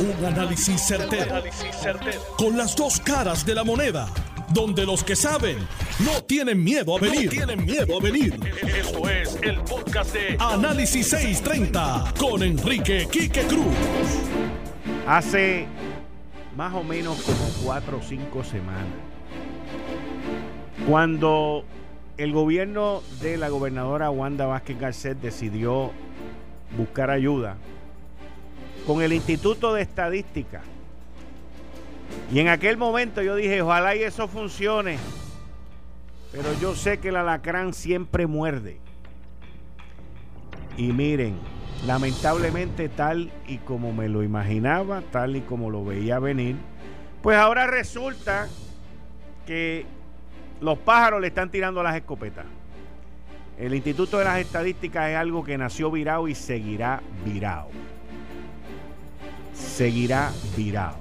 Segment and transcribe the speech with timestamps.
[0.00, 1.42] Un análisis certero,
[2.36, 4.08] Con las dos caras de la moneda.
[4.54, 5.58] Donde los que saben
[5.98, 7.28] no tienen miedo a venir.
[7.28, 8.38] tienen miedo a venir.
[8.62, 13.74] Esto es el podcast de Análisis 630 con Enrique Quique Cruz.
[15.04, 15.66] Hace
[16.54, 18.86] más o menos como cuatro o cinco semanas,
[20.88, 21.64] cuando
[22.18, 25.90] el gobierno de la gobernadora Wanda Vázquez Garcet decidió
[26.76, 27.56] buscar ayuda
[28.88, 30.62] con el Instituto de Estadística.
[32.32, 34.96] Y en aquel momento yo dije, ojalá y eso funcione.
[36.32, 38.78] Pero yo sé que el alacrán siempre muerde.
[40.78, 41.36] Y miren,
[41.86, 46.56] lamentablemente tal y como me lo imaginaba, tal y como lo veía venir,
[47.20, 48.48] pues ahora resulta
[49.46, 49.84] que
[50.62, 52.46] los pájaros le están tirando las escopetas.
[53.58, 57.68] El Instituto de las Estadísticas es algo que nació virado y seguirá virado.
[59.58, 60.96] Seguirá virado.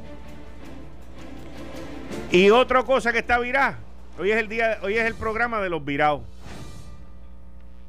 [2.32, 3.80] Y otra cosa que está virada.
[4.20, 6.22] Hoy es el día, hoy es el programa de los virados.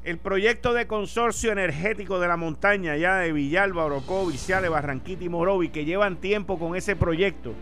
[0.03, 5.29] El proyecto de consorcio energético de la montaña ya de Villalba, Orocó, Viciales, Barranquita y
[5.29, 7.53] Morovi, que llevan tiempo con ese proyecto,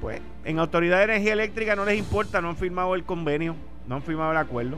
[0.00, 3.56] pues en Autoridad de Energía Eléctrica no les importa, no han firmado el convenio,
[3.88, 4.76] no han firmado el acuerdo.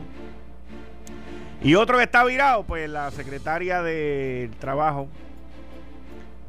[1.61, 5.07] Y otro que está virado, pues la secretaria del Trabajo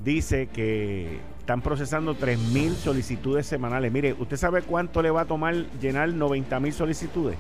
[0.05, 3.91] dice que están procesando 3.000 solicitudes semanales.
[3.91, 7.37] Mire, ¿usted sabe cuánto le va a tomar llenar 90.000 solicitudes?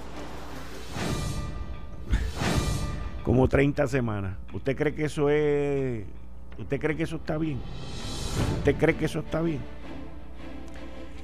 [3.23, 4.37] Como 30 semanas.
[4.53, 6.05] ¿Usted cree que eso es...
[6.59, 7.61] ¿Usted cree que eso está bien?
[8.59, 9.61] ¿Usted cree que eso está bien?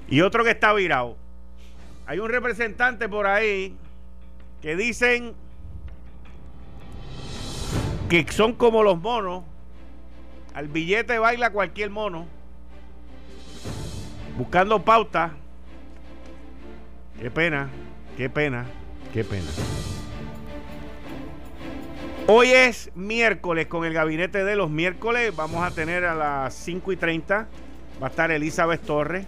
[0.08, 1.16] Y otro que está virado.
[2.06, 3.76] Hay un representante por ahí
[4.60, 5.34] que dicen
[8.08, 9.44] que son como los monos.
[10.54, 12.26] Al billete baila cualquier mono.
[14.36, 15.32] Buscando pauta.
[17.20, 17.68] Qué pena,
[18.16, 18.66] qué pena,
[19.12, 19.48] qué pena.
[22.26, 25.34] Hoy es miércoles con el gabinete de los miércoles.
[25.34, 27.48] Vamos a tener a las 5 y 30.
[28.02, 29.26] Va a estar Elizabeth Torres.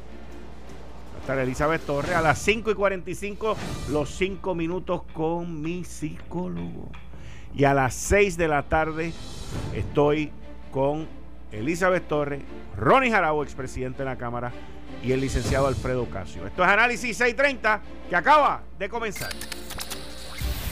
[1.13, 2.15] Va a estar Elizabeth Torres.
[2.15, 3.57] A las 5 y 45,
[3.91, 6.91] los 5 minutos con mi psicólogo.
[7.55, 9.13] Y a las 6 de la tarde
[9.75, 10.33] estoy
[10.73, 11.07] con
[11.53, 12.43] Elizabeth Torres,
[12.77, 14.51] Ronnie Jarabo, expresidente de la Cámara,
[15.03, 16.47] y el licenciado Alfredo Casio.
[16.47, 19.31] Esto es Análisis 630 que acaba de comenzar.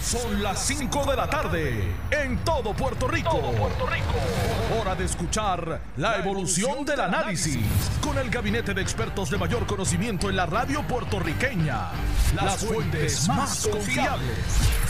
[0.03, 3.38] Son las 5 de la tarde en todo Puerto Rico.
[3.53, 4.81] Puerto Rico.
[4.81, 7.61] Hora de escuchar la evolución del análisis
[8.00, 11.91] con el gabinete de expertos de mayor conocimiento en la radio puertorriqueña.
[12.34, 14.89] Las fuentes más confiables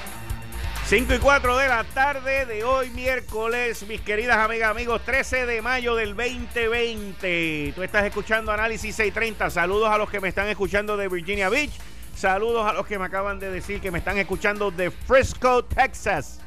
[0.91, 5.61] 5 y 4 de la tarde de hoy, miércoles, mis queridas amigas, amigos, 13 de
[5.61, 7.71] mayo del 2020.
[7.73, 9.51] Tú estás escuchando Análisis 630.
[9.51, 11.71] Saludos a los que me están escuchando de Virginia Beach.
[12.13, 16.41] Saludos a los que me acaban de decir que me están escuchando de Frisco, Texas.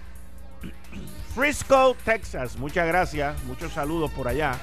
[1.34, 2.58] Frisco, Texas.
[2.58, 3.42] Muchas gracias.
[3.44, 4.58] Muchos saludos por allá.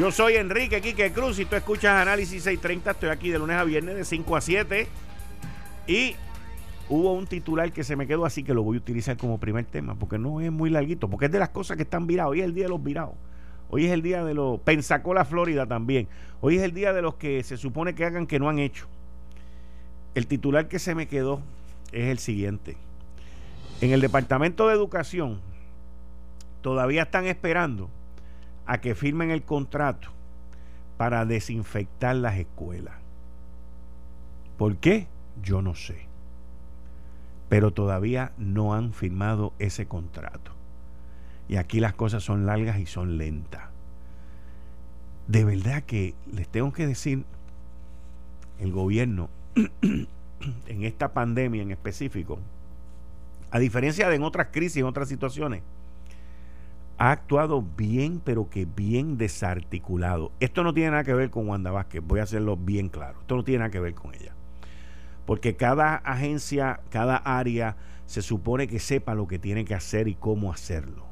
[0.00, 2.90] Yo soy Enrique Quique Cruz y tú escuchas Análisis 630.
[2.90, 4.88] Estoy aquí de lunes a viernes de 5 a 7.
[5.86, 6.16] Y
[6.90, 9.64] hubo un titular que se me quedó así que lo voy a utilizar como primer
[9.64, 12.32] tema, porque no es muy larguito, porque es de las cosas que están viradas.
[12.32, 13.14] Hoy es el día de los virados.
[13.70, 16.08] Hoy es el día de los Pensacola, Florida también.
[16.40, 18.86] Hoy es el día de los que se supone que hagan que no han hecho.
[20.16, 21.40] El titular que se me quedó
[21.92, 22.76] es el siguiente.
[23.80, 25.40] En el Departamento de Educación
[26.60, 27.88] todavía están esperando
[28.66, 30.08] a que firmen el contrato
[30.96, 32.94] para desinfectar las escuelas.
[34.58, 35.06] ¿Por qué?
[35.40, 36.09] Yo no sé
[37.50, 40.52] pero todavía no han firmado ese contrato.
[41.48, 43.64] Y aquí las cosas son largas y son lentas.
[45.26, 47.24] De verdad que les tengo que decir,
[48.60, 49.30] el gobierno,
[49.82, 52.38] en esta pandemia en específico,
[53.50, 55.62] a diferencia de en otras crisis, en otras situaciones,
[56.98, 60.30] ha actuado bien, pero que bien desarticulado.
[60.38, 63.18] Esto no tiene nada que ver con Wanda Vázquez, voy a hacerlo bien claro.
[63.22, 64.34] Esto no tiene nada que ver con ella
[65.26, 67.76] porque cada agencia, cada área
[68.06, 71.04] se supone que sepa lo que tiene que hacer y cómo hacerlo.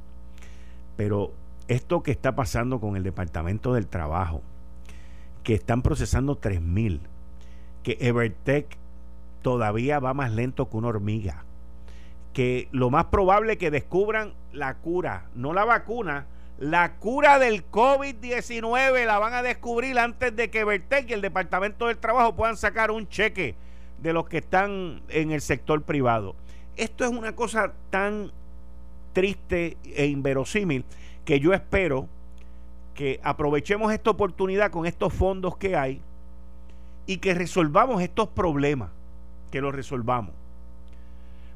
[0.97, 1.33] Pero
[1.69, 4.43] esto que está pasando con el Departamento del Trabajo,
[5.45, 7.01] que están procesando 3.000,
[7.83, 8.77] que Evertech
[9.43, 11.45] todavía va más lento que una hormiga,
[12.33, 16.27] que lo más probable es que descubran la cura, no la vacuna,
[16.59, 21.87] la cura del COVID-19 la van a descubrir antes de que Vertec y el Departamento
[21.87, 23.55] del Trabajo puedan sacar un cheque
[24.03, 26.35] de los que están en el sector privado.
[26.77, 28.31] Esto es una cosa tan
[29.13, 30.85] triste e inverosímil
[31.25, 32.09] que yo espero
[32.95, 36.01] que aprovechemos esta oportunidad con estos fondos que hay
[37.07, 38.91] y que resolvamos estos problemas,
[39.51, 40.35] que los resolvamos.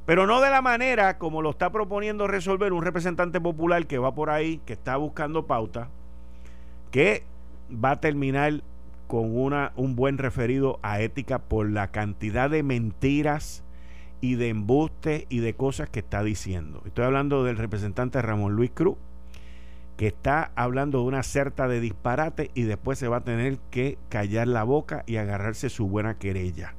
[0.07, 4.15] Pero no de la manera como lo está proponiendo resolver un representante popular que va
[4.15, 5.89] por ahí, que está buscando pauta,
[6.91, 7.25] que
[7.73, 8.63] va a terminar
[9.13, 13.63] con una, un buen referido a ética por la cantidad de mentiras
[14.23, 16.81] y de embustes y de cosas que está diciendo.
[16.87, 18.97] Estoy hablando del representante Ramón Luis Cruz,
[19.99, 23.99] que está hablando de una certa de disparate y después se va a tener que
[24.09, 26.75] callar la boca y agarrarse su buena querella.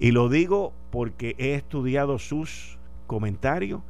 [0.00, 3.80] Y lo digo porque he estudiado sus comentarios,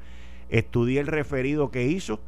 [0.51, 2.21] estudié el referido que hizo.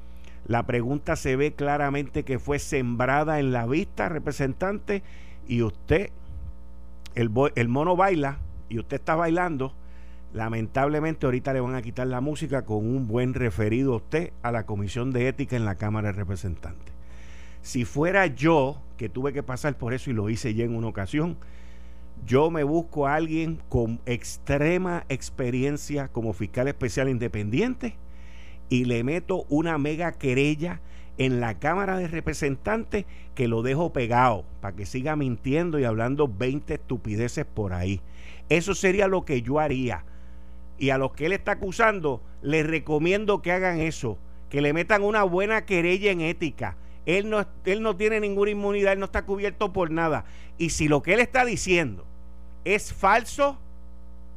[0.47, 5.03] La pregunta se ve claramente que fue sembrada en la vista, representante,
[5.49, 6.11] y usted,
[7.15, 8.39] el, el mono baila,
[8.69, 9.73] y usted está bailando.
[10.35, 14.51] Lamentablemente ahorita le van a quitar la música con un buen referido a usted a
[14.53, 16.93] la Comisión de Ética en la Cámara de Representantes.
[17.63, 20.89] Si fuera yo, que tuve que pasar por eso y lo hice ya en una
[20.89, 21.37] ocasión,
[22.27, 27.97] yo me busco a alguien con extrema experiencia como fiscal especial independiente
[28.69, 30.81] y le meto una mega querella
[31.19, 36.29] en la Cámara de Representantes que lo dejo pegado para que siga mintiendo y hablando
[36.29, 38.01] 20 estupideces por ahí.
[38.49, 40.05] Eso sería lo que yo haría.
[40.79, 44.19] Y a los que él está acusando, les recomiendo que hagan eso,
[44.51, 46.77] que le metan una buena querella en ética.
[47.07, 50.25] Él no, él no tiene ninguna inmunidad, él no está cubierto por nada.
[50.59, 52.05] Y si lo que él está diciendo
[52.65, 53.59] es falso,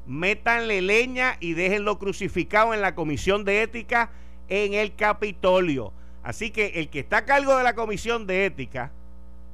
[0.07, 4.09] métanle leña y déjenlo crucificado en la comisión de ética
[4.49, 5.93] en el Capitolio.
[6.23, 8.91] Así que el que está a cargo de la comisión de ética,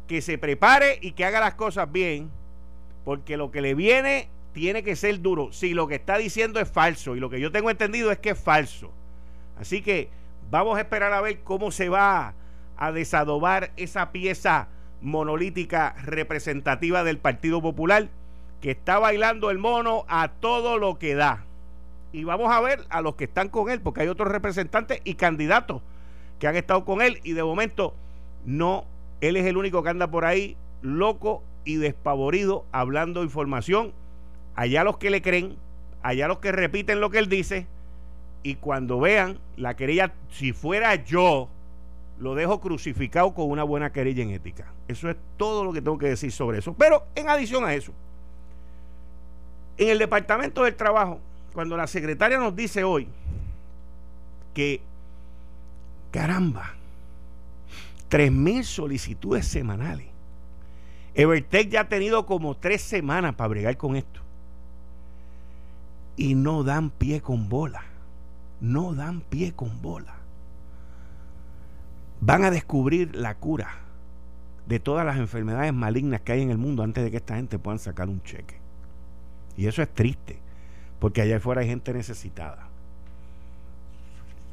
[0.07, 2.29] que se prepare y que haga las cosas bien,
[3.05, 5.51] porque lo que le viene tiene que ser duro.
[5.51, 8.31] Si lo que está diciendo es falso, y lo que yo tengo entendido es que
[8.31, 8.91] es falso.
[9.59, 10.09] Así que
[10.49, 12.33] vamos a esperar a ver cómo se va
[12.77, 14.67] a desadobar esa pieza
[15.01, 18.09] monolítica representativa del Partido Popular
[18.63, 21.43] que está bailando el mono a todo lo que da.
[22.13, 25.15] Y vamos a ver a los que están con él, porque hay otros representantes y
[25.15, 25.81] candidatos
[26.39, 27.93] que han estado con él y de momento
[28.45, 28.85] no,
[29.19, 33.91] él es el único que anda por ahí loco y despavorido hablando información.
[34.55, 35.57] Allá los que le creen,
[36.01, 37.67] allá los que repiten lo que él dice
[38.43, 41.49] y cuando vean la querella, si fuera yo,
[42.17, 44.71] lo dejo crucificado con una buena querella en ética.
[44.87, 46.73] Eso es todo lo que tengo que decir sobre eso.
[46.75, 47.91] Pero en adición a eso,
[49.77, 51.19] en el Departamento del Trabajo,
[51.53, 53.07] cuando la secretaria nos dice hoy
[54.53, 54.81] que,
[56.11, 56.73] caramba,
[58.31, 60.07] mil solicitudes semanales.
[61.15, 64.21] Evertech ya ha tenido como tres semanas para bregar con esto.
[66.15, 67.83] Y no dan pie con bola.
[68.61, 70.15] No dan pie con bola.
[72.21, 73.79] Van a descubrir la cura
[74.67, 77.59] de todas las enfermedades malignas que hay en el mundo antes de que esta gente
[77.59, 78.62] puedan sacar un cheque.
[79.57, 80.39] Y eso es triste,
[80.99, 82.67] porque allá afuera hay gente necesitada.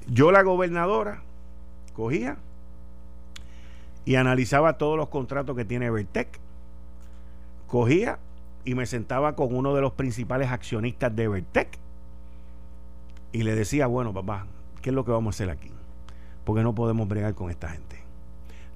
[0.06, 1.22] Yo, la gobernadora,
[1.92, 2.36] cogía
[4.04, 6.28] y analizaba todos los contratos que tiene Vertec.
[7.66, 8.18] Cogía
[8.64, 11.78] y me sentaba con uno de los principales accionistas de Vertec
[13.32, 14.46] y le decía, bueno, papá,
[14.82, 15.70] ¿qué es lo que vamos a hacer aquí?
[16.44, 17.98] Porque no podemos bregar con esta gente.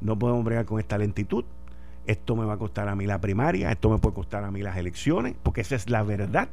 [0.01, 1.45] No podemos bregar con esta lentitud
[2.07, 4.63] esto me va a costar a mí la primaria, esto me puede costar a mí
[4.63, 6.49] las elecciones, porque esa es la verdad.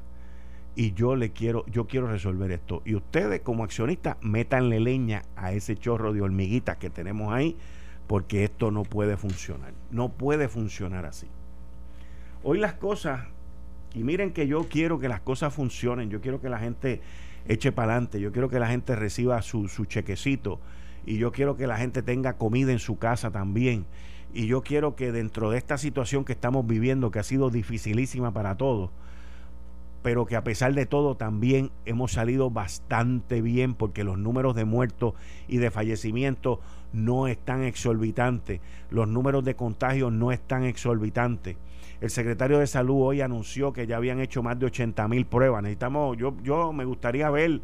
[0.76, 2.82] Y yo le quiero, yo quiero resolver esto.
[2.86, 7.58] Y ustedes, como accionistas, métanle leña a ese chorro de hormiguitas que tenemos ahí,
[8.08, 9.74] porque esto no puede funcionar.
[9.92, 11.28] No puede funcionar así.
[12.44, 13.28] Hoy las cosas,
[13.94, 17.02] y miren que yo quiero que las cosas funcionen, yo quiero que la gente
[17.48, 20.62] eche para adelante, yo quiero que la gente reciba su, su chequecito,
[21.06, 23.86] y yo quiero que la gente tenga comida en su casa también
[24.34, 28.32] y yo quiero que dentro de esta situación que estamos viviendo, que ha sido dificilísima
[28.32, 28.90] para todos,
[30.02, 34.66] pero que a pesar de todo también hemos salido bastante bien porque los números de
[34.66, 35.14] muertos
[35.48, 36.60] y de fallecimientos
[36.92, 41.58] no están exorbitantes, los números de contagios no están exorbitantes.
[42.02, 45.62] El secretario de Salud hoy anunció que ya habían hecho más de 80 mil pruebas.
[45.62, 47.62] Necesitamos, yo, yo me gustaría ver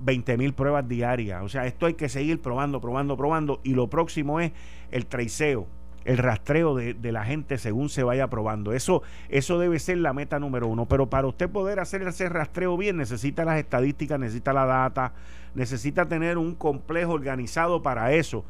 [0.00, 1.42] 20 eh, mil pruebas diarias.
[1.42, 3.60] O sea, esto hay que seguir probando, probando, probando.
[3.62, 4.52] Y lo próximo es
[4.90, 5.66] el traiceo,
[6.04, 8.72] el rastreo de, la gente según se vaya probando.
[8.72, 10.86] Eso, eso debe ser la meta número uno.
[10.86, 15.12] Pero para usted poder hacer ese rastreo bien, necesita las estadísticas, necesita la data,
[15.54, 18.44] necesita tener un complejo organizado para eso.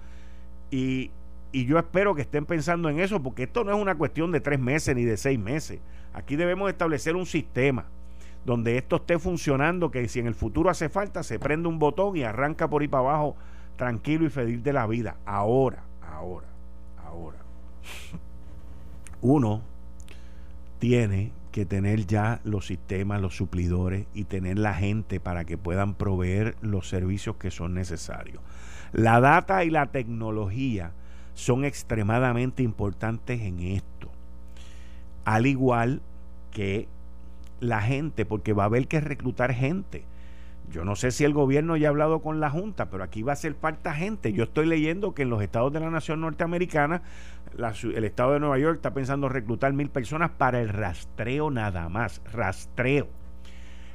[0.70, 1.10] Y
[1.52, 4.58] yo espero que estén pensando en eso, porque esto no es una cuestión de tres
[4.58, 5.80] meses ni de seis meses.
[6.14, 7.86] Aquí debemos establecer un sistema
[8.44, 12.16] donde esto esté funcionando, que si en el futuro hace falta, se prende un botón
[12.16, 13.36] y arranca por ahí para abajo
[13.76, 15.16] tranquilo y feliz de la vida.
[15.26, 16.48] Ahora, ahora,
[17.04, 17.38] ahora.
[19.20, 19.62] Uno
[20.78, 25.94] tiene que tener ya los sistemas, los suplidores y tener la gente para que puedan
[25.94, 28.42] proveer los servicios que son necesarios.
[28.92, 30.92] La data y la tecnología
[31.34, 34.10] son extremadamente importantes en esto.
[35.24, 36.02] Al igual
[36.50, 36.88] que
[37.62, 40.04] la gente, porque va a haber que reclutar gente.
[40.70, 43.34] Yo no sé si el gobierno ya ha hablado con la Junta, pero aquí va
[43.34, 44.32] a ser falta gente.
[44.32, 47.02] Yo estoy leyendo que en los estados de la nación norteamericana,
[47.56, 52.22] el estado de Nueva York está pensando reclutar mil personas para el rastreo nada más.
[52.32, 53.08] Rastreo.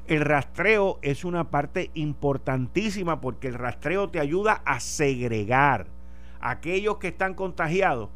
[0.06, 5.88] El rastreo es una parte importantísima porque el rastreo te ayuda a segregar
[6.40, 8.10] aquellos que están contagiados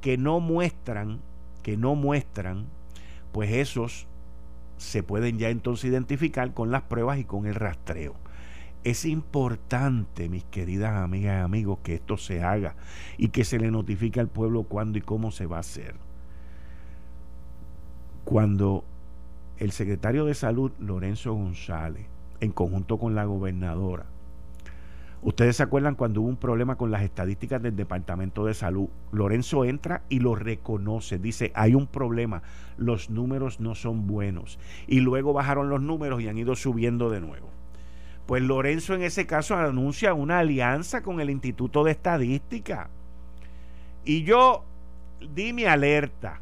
[0.00, 1.20] que no muestran,
[1.62, 2.66] que no muestran,
[3.32, 4.07] pues esos
[4.78, 8.14] se pueden ya entonces identificar con las pruebas y con el rastreo.
[8.84, 12.76] Es importante, mis queridas amigas y amigos, que esto se haga
[13.18, 15.96] y que se le notifique al pueblo cuándo y cómo se va a hacer.
[18.24, 18.84] Cuando
[19.58, 22.06] el secretario de Salud, Lorenzo González,
[22.40, 24.06] en conjunto con la gobernadora,
[25.20, 28.88] Ustedes se acuerdan cuando hubo un problema con las estadísticas del Departamento de Salud.
[29.10, 31.18] Lorenzo entra y lo reconoce.
[31.18, 32.42] Dice, hay un problema,
[32.76, 34.60] los números no son buenos.
[34.86, 37.48] Y luego bajaron los números y han ido subiendo de nuevo.
[38.26, 42.88] Pues Lorenzo en ese caso anuncia una alianza con el Instituto de Estadística.
[44.04, 44.64] Y yo
[45.34, 46.40] di mi alerta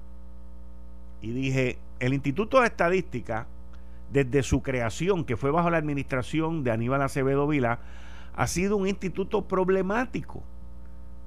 [1.23, 3.47] y dije, el Instituto de Estadística,
[4.13, 7.79] desde su creación, que fue bajo la administración de Aníbal Acevedo Vila,
[8.37, 10.43] ha sido un instituto problemático,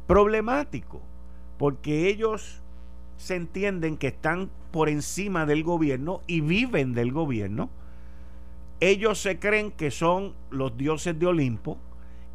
[0.07, 1.01] problemático,
[1.57, 2.61] porque ellos
[3.17, 7.69] se entienden que están por encima del gobierno y viven del gobierno.
[8.79, 11.77] Ellos se creen que son los dioses de Olimpo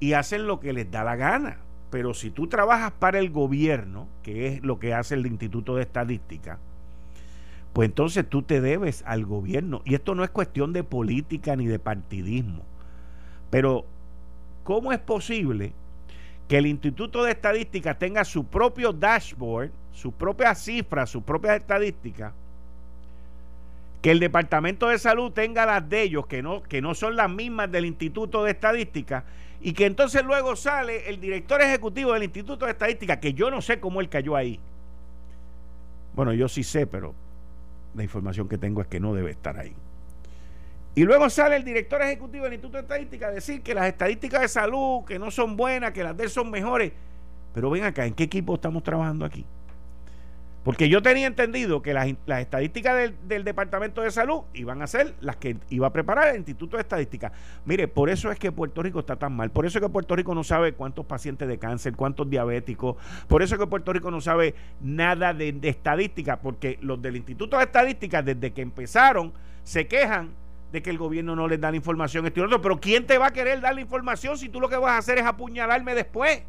[0.00, 1.58] y hacen lo que les da la gana.
[1.90, 5.82] Pero si tú trabajas para el gobierno, que es lo que hace el Instituto de
[5.82, 6.58] Estadística,
[7.72, 9.80] pues entonces tú te debes al gobierno.
[9.84, 12.64] Y esto no es cuestión de política ni de partidismo.
[13.50, 13.86] Pero
[14.64, 15.72] ¿Cómo es posible
[16.48, 22.32] que el Instituto de Estadística tenga su propio dashboard, su propia cifra, sus propias estadísticas?
[24.00, 27.30] Que el Departamento de Salud tenga las de ellos, que no, que no son las
[27.30, 29.24] mismas del Instituto de Estadística,
[29.60, 33.60] y que entonces luego sale el director ejecutivo del Instituto de Estadística, que yo no
[33.62, 34.58] sé cómo él cayó ahí.
[36.14, 37.14] Bueno, yo sí sé, pero
[37.94, 39.74] la información que tengo es que no debe estar ahí.
[40.94, 44.42] Y luego sale el director ejecutivo del Instituto de Estadística a decir que las estadísticas
[44.42, 46.92] de salud, que no son buenas, que las de él son mejores.
[47.52, 49.44] Pero ven acá, ¿en qué equipo estamos trabajando aquí?
[50.64, 55.36] Porque yo tenía entendido que las, estadísticas del, Departamento de Salud iban a ser las
[55.36, 57.32] que iba a preparar el Instituto de Estadística.
[57.66, 59.50] Mire, por eso es que Puerto Rico está tan mal.
[59.50, 62.96] Por eso es que Puerto Rico no sabe cuántos pacientes de cáncer, cuántos diabéticos.
[63.28, 66.40] Por eso es que Puerto Rico no sabe nada de, estadística.
[66.40, 69.34] Porque los del Instituto de Estadística, desde que empezaron,
[69.64, 70.30] se quejan
[70.74, 72.60] de que el gobierno no les da la información este otro.
[72.60, 74.98] Pero ¿quién te va a querer dar la información si tú lo que vas a
[74.98, 76.42] hacer es apuñalarme después?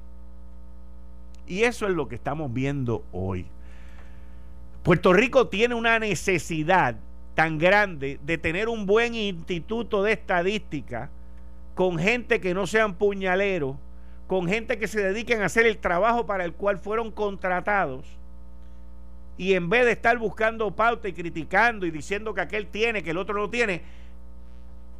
[1.45, 3.45] Y eso es lo que estamos viendo hoy.
[4.81, 6.95] Puerto Rico tiene una necesidad
[7.35, 11.11] tan grande de tener un buen instituto de estadística
[11.75, 13.75] con gente que no sean puñaleros,
[14.25, 18.07] con gente que se dediquen a hacer el trabajo para el cual fueron contratados.
[19.37, 23.11] Y en vez de estar buscando pauta y criticando y diciendo que aquel tiene, que
[23.11, 23.83] el otro no tiene,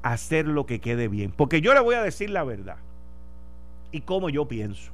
[0.06, 1.32] hacer lo que quede bien.
[1.36, 2.78] Porque yo le voy a decir la verdad
[3.92, 4.92] y cómo yo pienso.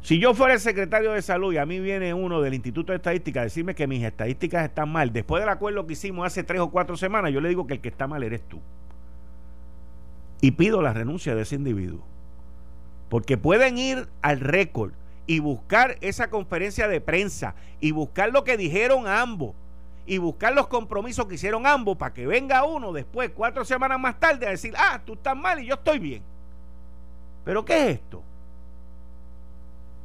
[0.00, 2.96] Si yo fuera el secretario de salud y a mí viene uno del Instituto de
[2.96, 6.60] Estadística a decirme que mis estadísticas están mal, después del acuerdo que hicimos hace tres
[6.60, 8.60] o cuatro semanas, yo le digo que el que está mal eres tú.
[10.40, 12.02] Y pido la renuncia de ese individuo.
[13.10, 14.92] Porque pueden ir al récord
[15.26, 19.54] y buscar esa conferencia de prensa y buscar lo que dijeron ambos
[20.06, 24.20] y buscar los compromisos que hicieron ambos para que venga uno después, cuatro semanas más
[24.20, 26.22] tarde, a decir, ah, tú estás mal y yo estoy bien.
[27.44, 28.22] Pero ¿qué es esto?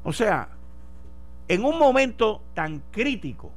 [0.03, 0.49] O sea,
[1.47, 3.51] en un momento tan crítico,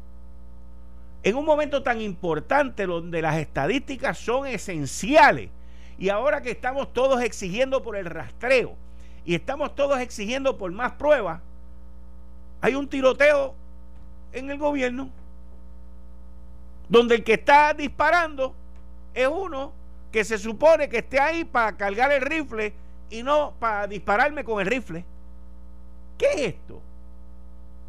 [1.23, 5.51] en un momento tan importante donde las estadísticas son esenciales,
[5.99, 8.75] y ahora que estamos todos exigiendo por el rastreo
[9.25, 11.41] y estamos todos exigiendo por más pruebas,
[12.61, 13.55] hay un tiroteo
[14.33, 15.11] en el gobierno
[16.93, 18.55] donde el que está disparando
[19.15, 19.73] es uno
[20.13, 22.75] que se supone que esté ahí para cargar el rifle
[23.09, 25.03] y no para dispararme con el rifle.
[26.19, 26.83] ¿Qué es esto?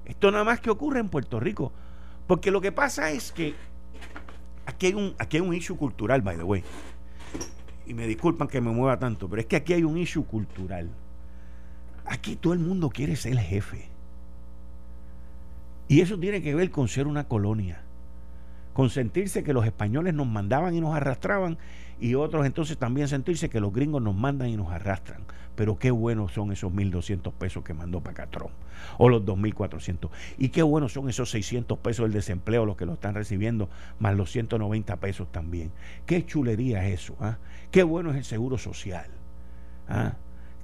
[0.06, 1.74] Esto nada más que ocurre en Puerto Rico.
[2.28, 3.54] Porque lo que pasa es que
[4.66, 6.64] aquí hay un, aquí un issue cultural, by the way.
[7.86, 10.90] Y me disculpan que me mueva tanto, pero es que aquí hay un issue cultural.
[12.06, 13.90] Aquí todo el mundo quiere ser el jefe.
[15.90, 17.83] Y eso tiene que ver con ser una colonia.
[18.74, 21.58] Con sentirse que los españoles nos mandaban y nos arrastraban
[22.00, 25.24] y otros entonces también sentirse que los gringos nos mandan y nos arrastran.
[25.56, 28.50] Pero qué buenos son esos 1.200 pesos que mandó Pacatrón
[28.98, 30.10] o los 2.400.
[30.38, 34.16] Y qué buenos son esos 600 pesos del desempleo, los que lo están recibiendo, más
[34.16, 35.72] los 190 pesos también.
[36.06, 37.16] Qué chulería es eso.
[37.20, 37.38] ¿ah?
[37.72, 39.08] Qué bueno es el seguro social.
[39.88, 40.14] ¿ah?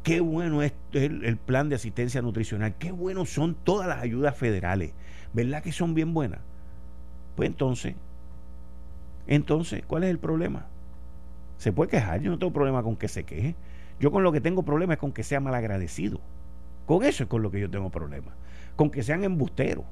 [0.03, 2.75] Qué bueno es el, plan de asistencia nutricional.
[2.79, 4.93] Qué buenos son todas las ayudas federales.
[5.33, 6.39] ¿Verdad que son bien buenas?
[7.39, 7.95] Pues entonces,
[9.25, 10.65] entonces, ¿cuál es el problema?
[11.57, 13.55] Se puede quejar, yo no tengo problema con que se queje.
[13.97, 16.19] Yo con lo que tengo problema es con que sea malagradecido.
[16.85, 18.33] Con eso es con lo que yo tengo problema.
[18.75, 19.85] Con que sean embusteros.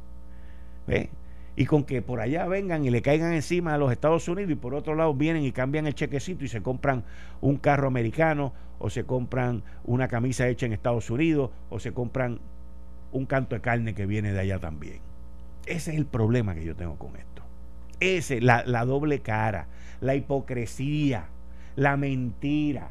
[1.55, 4.55] Y con que por allá vengan y le caigan encima a los Estados Unidos y
[4.55, 7.05] por otro lado vienen y cambian el chequecito y se compran
[7.39, 12.39] un carro americano o se compran una camisa hecha en Estados Unidos o se compran
[13.13, 14.99] un canto de carne que viene de allá también.
[15.65, 17.36] Ese es el problema que yo tengo con esto.
[17.99, 19.67] Ese, la, la doble cara,
[20.01, 21.25] la hipocresía,
[21.75, 22.89] la mentira.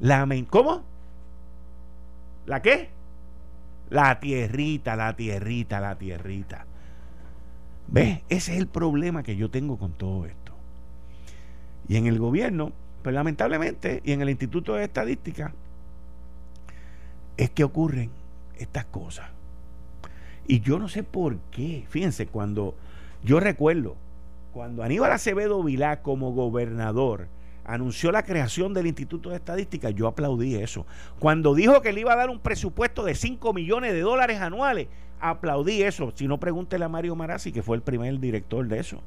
[0.00, 0.82] La ¿Cómo?
[2.46, 2.88] ¿La qué?
[3.90, 6.66] La tierrita, la tierrita, la tierrita.
[7.88, 8.20] ¿Ves?
[8.28, 10.52] Ese es el problema que yo tengo con todo esto.
[11.88, 15.52] Y en el gobierno, pues lamentablemente, y en el Instituto de Estadística,
[17.36, 18.10] es que ocurren
[18.58, 19.30] estas cosas.
[20.46, 21.86] Y yo no sé por qué.
[21.88, 22.74] Fíjense, cuando
[23.22, 23.96] yo recuerdo,
[24.52, 27.28] cuando Aníbal Acevedo Vilá como gobernador
[27.64, 30.86] anunció la creación del Instituto de Estadística, yo aplaudí eso.
[31.18, 34.88] Cuando dijo que le iba a dar un presupuesto de 5 millones de dólares anuales,
[35.20, 36.12] aplaudí eso.
[36.14, 39.02] Si no, pregúntele a Mario Marazzi, que fue el primer director de eso.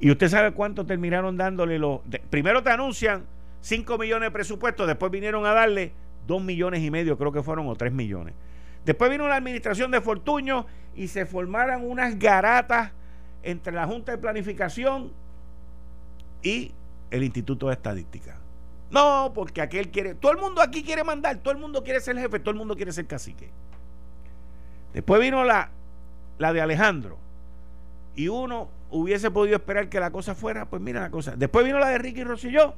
[0.00, 2.00] Y usted sabe cuánto terminaron dándole los...
[2.30, 3.24] primero te anuncian
[3.60, 5.92] 5 millones de presupuesto, después vinieron a darle
[6.26, 8.34] 2 millones y medio, creo que fueron, o 3 millones.
[8.84, 12.92] Después vino la administración de Fortuño y se formaron unas garatas
[13.42, 15.12] entre la Junta de Planificación
[16.42, 16.72] y
[17.10, 18.36] el Instituto de Estadística.
[18.90, 22.18] No, porque aquel quiere, todo el mundo aquí quiere mandar, todo el mundo quiere ser
[22.18, 23.50] jefe, todo el mundo quiere ser cacique.
[24.92, 25.70] Después vino la,
[26.38, 27.18] la de Alejandro
[28.14, 31.34] y uno hubiese podido esperar que la cosa fuera, pues mira la cosa.
[31.36, 32.74] Después vino la de Ricky Rosselló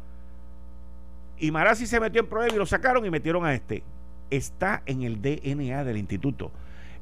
[1.38, 3.82] y Marazzi se metió en problema y lo sacaron y metieron a este
[4.30, 6.50] está en el DNA del instituto.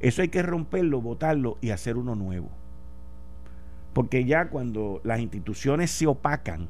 [0.00, 2.50] Eso hay que romperlo, votarlo y hacer uno nuevo.
[3.92, 6.68] Porque ya cuando las instituciones se opacan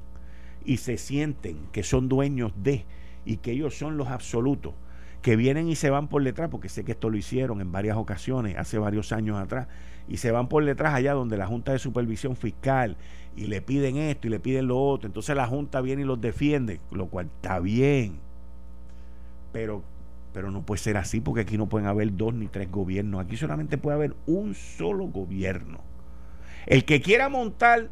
[0.65, 2.85] y se sienten que son dueños de
[3.25, 4.75] y que ellos son los absolutos,
[5.23, 7.97] que vienen y se van por detrás, porque sé que esto lo hicieron en varias
[7.97, 9.69] ocasiones, hace varios años atrás,
[10.07, 12.99] y se van por detrás allá donde la Junta de Supervisión Fiscal
[13.35, 16.21] y le piden esto y le piden lo otro, entonces la Junta viene y los
[16.21, 18.19] defiende, lo cual está bien,
[19.51, 19.83] pero
[20.35, 23.25] pero no puede ser así porque aquí no pueden haber dos ni tres gobiernos.
[23.25, 25.79] Aquí solamente puede haber un solo gobierno.
[26.67, 27.89] El que quiera montar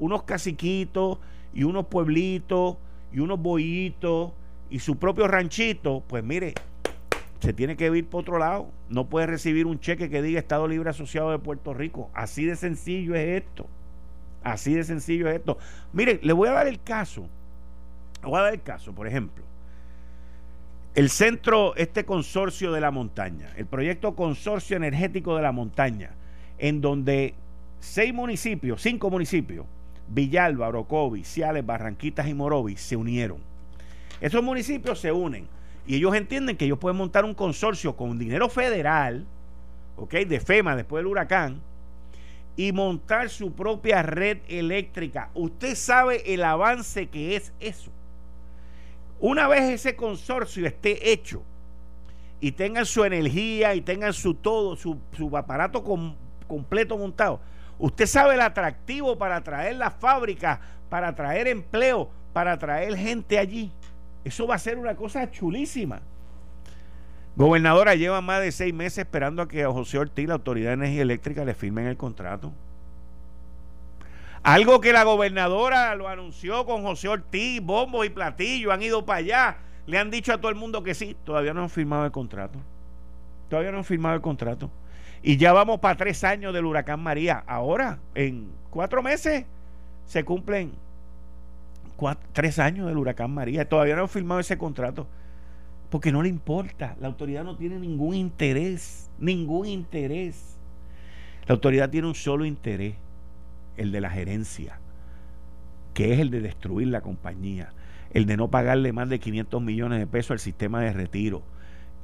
[0.00, 1.18] unos caciquitos
[1.54, 2.76] y unos pueblitos
[3.12, 4.32] y unos bollitos
[4.68, 6.54] y su propio ranchito, pues mire,
[7.38, 8.68] se tiene que ir por otro lado.
[8.88, 12.10] No puede recibir un cheque que diga Estado Libre Asociado de Puerto Rico.
[12.14, 13.68] Así de sencillo es esto.
[14.42, 15.56] Así de sencillo es esto.
[15.92, 17.28] Mire, le voy a dar el caso.
[18.22, 19.44] Le voy a dar el caso, por ejemplo.
[20.96, 26.12] El centro, este consorcio de la montaña, el proyecto Consorcio Energético de la Montaña,
[26.56, 27.34] en donde
[27.80, 29.66] seis municipios, cinco municipios,
[30.08, 33.36] Villalba, Orocovi, Ciales, Barranquitas y Morovis, se unieron.
[34.22, 35.46] Esos municipios se unen
[35.86, 39.26] y ellos entienden que ellos pueden montar un consorcio con dinero federal,
[39.96, 40.14] ¿ok?
[40.14, 41.60] De FEMA después del huracán,
[42.56, 45.28] y montar su propia red eléctrica.
[45.34, 47.92] Usted sabe el avance que es eso.
[49.18, 51.42] Una vez ese consorcio esté hecho
[52.40, 54.98] y tengan su energía y tengan su todo, su,
[55.36, 55.82] aparato
[56.46, 57.40] completo montado,
[57.78, 63.72] usted sabe el atractivo para traer la fábrica, para traer empleo, para traer gente allí.
[64.24, 66.02] Eso va a ser una cosa chulísima.
[67.36, 71.02] Gobernadora lleva más de seis meses esperando a que José Ortiz, la Autoridad de Energía
[71.02, 72.52] Eléctrica, le firmen el contrato.
[74.46, 79.18] Algo que la gobernadora lo anunció con José Ortiz, bombo y platillo, han ido para
[79.18, 79.56] allá,
[79.88, 82.60] le han dicho a todo el mundo que sí, todavía no han firmado el contrato.
[83.50, 84.70] Todavía no han firmado el contrato.
[85.20, 87.42] Y ya vamos para tres años del huracán María.
[87.44, 89.46] Ahora, en cuatro meses,
[90.04, 90.70] se cumplen
[92.32, 93.68] tres años del huracán María.
[93.68, 95.08] Todavía no han firmado ese contrato.
[95.90, 96.94] Porque no le importa.
[97.00, 99.10] La autoridad no tiene ningún interés.
[99.18, 100.56] Ningún interés.
[101.48, 102.94] La autoridad tiene un solo interés.
[103.76, 104.78] El de la gerencia.
[105.94, 107.70] Que es el de destruir la compañía.
[108.12, 111.42] El de no pagarle más de 500 millones de pesos al sistema de retiro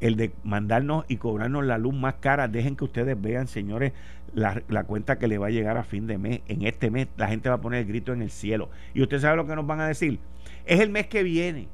[0.02, 2.48] el de mandarnos y cobrarnos la luz más cara.
[2.48, 3.92] Dejen que ustedes vean, señores,
[4.34, 6.40] la, cuenta que le va a llegar a fin de mes.
[6.48, 8.68] En este mes la gente va a poner el grito en el cielo.
[8.94, 10.18] Y usted sabe lo que nos van a decir.
[10.66, 11.68] Es el mes que viene.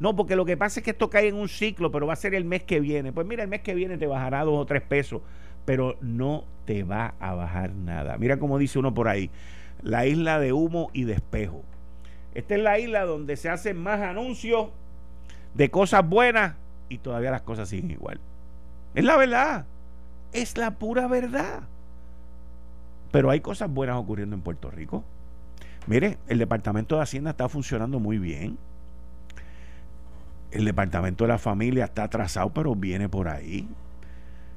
[0.00, 2.16] No, porque lo que pasa es que esto cae en un ciclo, pero va a
[2.16, 3.10] ser el mes que viene.
[3.10, 5.22] Pues mira, el mes que viene te bajará dos o tres pesos,
[5.64, 8.16] pero no te va a bajar nada.
[8.18, 9.30] Mira como dice uno por ahí,
[9.82, 11.62] la isla de humo y de espejo.
[12.34, 14.68] Esta es la isla donde se hacen más anuncios
[15.54, 16.54] de cosas buenas
[16.88, 18.20] y todavía las cosas siguen igual.
[18.94, 19.66] Es la verdad.
[20.32, 21.62] Es la pura verdad.
[23.10, 25.04] Pero hay cosas buenas ocurriendo en Puerto Rico.
[25.86, 28.56] Mire, el Departamento de Hacienda está funcionando muy bien.
[30.50, 33.68] El Departamento de la Familia está atrasado, pero viene por ahí.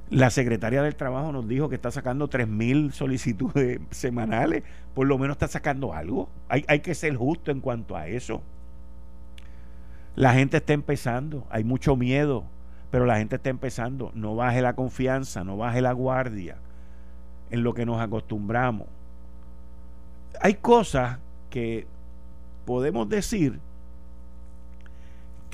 [0.10, 4.64] La secretaria del Trabajo nos dijo que está sacando 3.000 solicitudes semanales.
[4.94, 6.30] Por lo menos está sacando algo.
[6.48, 8.42] Hay, hay que ser justo en cuanto a eso.
[10.16, 12.46] La gente está empezando, hay mucho miedo,
[12.90, 14.12] pero la gente está empezando.
[14.14, 16.58] No baje la confianza, no baje la guardia
[17.50, 18.88] en lo que nos acostumbramos.
[20.42, 21.88] Hay cosas que
[22.66, 23.60] podemos decir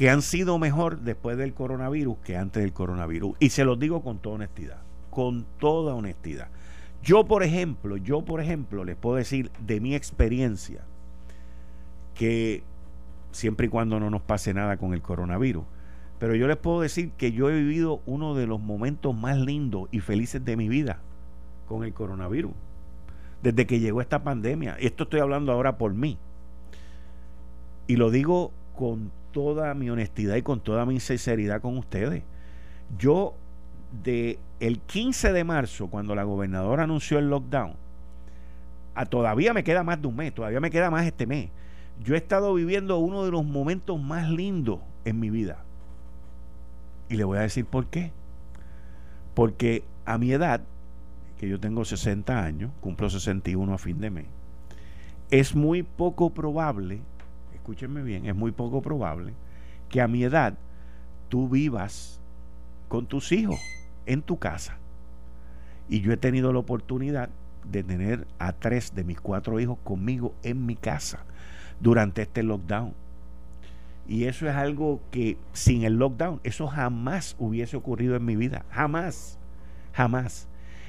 [0.01, 3.35] que han sido mejor después del coronavirus que antes del coronavirus.
[3.37, 4.79] Y se los digo con toda honestidad,
[5.11, 6.47] con toda honestidad.
[7.03, 10.81] Yo, por ejemplo, yo, por ejemplo, les puedo decir de mi experiencia
[12.15, 12.63] que
[13.31, 15.65] siempre y cuando no nos pase nada con el coronavirus.
[16.17, 19.87] Pero yo les puedo decir que yo he vivido uno de los momentos más lindos
[19.91, 20.97] y felices de mi vida
[21.67, 22.53] con el coronavirus.
[23.43, 24.77] Desde que llegó esta pandemia.
[24.79, 26.17] Esto estoy hablando ahora por mí.
[27.85, 32.23] Y lo digo con toda mi honestidad y con toda mi sinceridad con ustedes.
[32.97, 33.33] Yo
[34.03, 37.73] de el 15 de marzo, cuando la gobernadora anunció el lockdown,
[38.95, 41.49] a todavía me queda más de un mes, todavía me queda más este mes
[42.03, 45.63] yo he estado viviendo uno de los momentos más lindos en mi vida.
[47.09, 48.11] Y le voy a decir por qué.
[49.33, 50.61] Porque a mi edad,
[51.37, 54.25] que yo tengo 60 años, cumplo 61 a fin de mes,
[55.29, 57.01] es muy poco probable,
[57.61, 59.33] escúchenme bien, es muy poco probable
[59.87, 60.55] que a mi edad
[61.29, 62.19] tú vivas
[62.87, 63.59] con tus hijos
[64.07, 64.77] en tu casa.
[65.87, 67.29] Y yo he tenido la oportunidad
[67.69, 71.19] de tener a tres de mis cuatro hijos conmigo en mi casa
[71.79, 72.93] durante este lockdown.
[74.07, 78.65] Y eso es algo que sin el lockdown, eso jamás hubiese ocurrido en mi vida.
[78.71, 79.37] Jamás.
[79.93, 80.47] Jamás.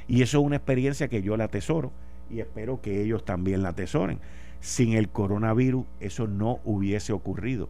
[0.09, 1.93] Y eso es una experiencia que yo la atesoro
[2.31, 4.19] y espero que ellos también la atesoren.
[4.63, 7.69] Sin el coronavirus, eso no hubiese ocurrido.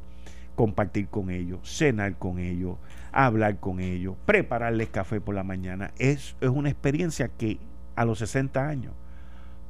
[0.55, 2.77] Compartir con ellos, cenar con ellos,
[3.13, 5.95] hablar con ellos, prepararles café por la mañana.
[5.97, 7.59] Es, es una experiencia que
[7.97, 8.93] a los 60 años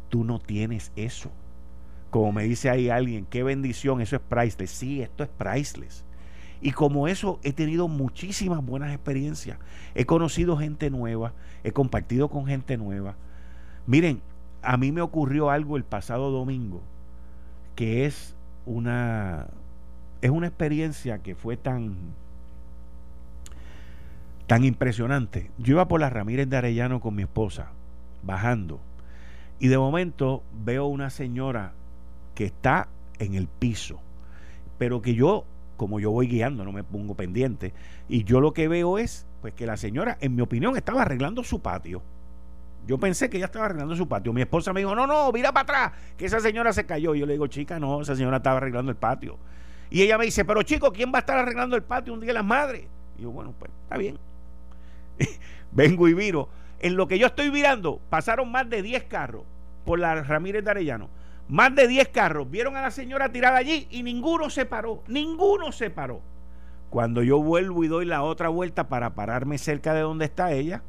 [0.09, 1.31] tú no tienes eso.
[2.11, 4.73] Como me dice ahí alguien, qué bendición, eso es priceless.
[4.73, 6.05] Sí, esto es priceless.
[6.61, 9.59] Y como eso he tenido muchísimas buenas experiencias.
[9.95, 13.15] He conocido gente nueva, he compartido con gente nueva.
[13.87, 14.23] Miren,
[14.61, 16.83] a mí me ocurrió algo el pasado domingo
[17.75, 18.35] que es
[18.67, 19.49] una
[20.21, 21.97] es una experiencia que fue tan
[24.47, 25.51] tan impresionante.
[25.59, 27.71] Yo iba por las Ramírez de Arellano con mi esposa,
[28.23, 28.81] bajando,
[29.59, 31.73] y de momento veo una señora
[32.35, 34.01] que está en el piso,
[34.79, 35.45] pero que yo,
[35.77, 37.73] como yo voy guiando, no me pongo pendiente,
[38.09, 41.45] y yo lo que veo es, pues que la señora, en mi opinión, estaba arreglando
[41.45, 42.03] su patio.
[42.87, 44.33] Yo pensé que ella estaba arreglando su patio.
[44.33, 47.15] Mi esposa me dijo, no, no, mira para atrás, que esa señora se cayó.
[47.15, 49.39] Yo le digo, chica, no, esa señora estaba arreglando el patio.
[49.91, 52.29] Y ella me dice, pero chico, ¿quién va a estar arreglando el patio un día
[52.29, 52.87] de las madres?
[53.19, 54.19] Y yo, bueno, pues está bien.
[55.73, 56.49] Vengo y viro.
[56.81, 59.45] En lo que yo estoy virando, pasaron más de 10 carros
[59.85, 61.09] por la Ramírez de Arellano
[61.53, 65.73] más de 10 carros vieron a la señora tirada allí y ninguno se paró, ninguno
[65.73, 66.23] se paró.
[66.89, 70.83] Cuando yo vuelvo y doy la otra vuelta para pararme cerca de donde está ella,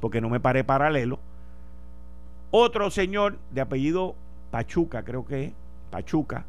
[0.00, 1.20] porque no me paré paralelo,
[2.50, 4.14] otro señor de apellido
[4.50, 5.52] Pachuca, creo que es,
[5.90, 6.44] Pachuca,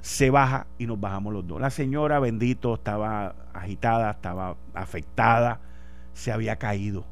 [0.00, 1.60] se baja y nos bajamos los dos.
[1.60, 5.60] La señora, bendito, estaba agitada, estaba afectada,
[6.12, 7.04] se había caído,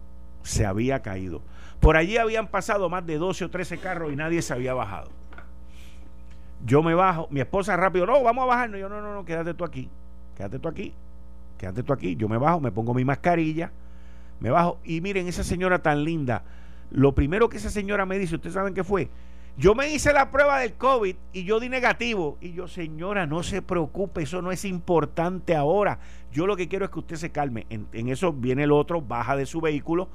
[0.42, 1.42] se había caído.
[1.80, 5.10] Por allí habían pasado más de 12 o 13 carros y nadie se había bajado.
[6.64, 8.80] Yo me bajo, mi esposa rápido, no, vamos a bajarnos.
[8.80, 9.90] Yo, no, no, no, quédate tú aquí,
[10.36, 10.94] quédate tú aquí,
[11.58, 12.16] quédate tú aquí.
[12.16, 13.70] Yo me bajo, me pongo mi mascarilla,
[14.40, 16.42] Me bajo y miren, esa señora tan linda,
[16.90, 19.10] lo primero que esa señora me dice, ¿ustedes saben qué fue?
[19.58, 22.36] Yo me hice la prueba del COVID y yo di negativo.
[22.42, 25.98] Y yo, señora, no se preocupe, eso no es importante ahora.
[26.30, 27.66] Yo lo que quiero es que usted se calme.
[27.70, 30.10] En, eso viene el otro, baja de su vehículo,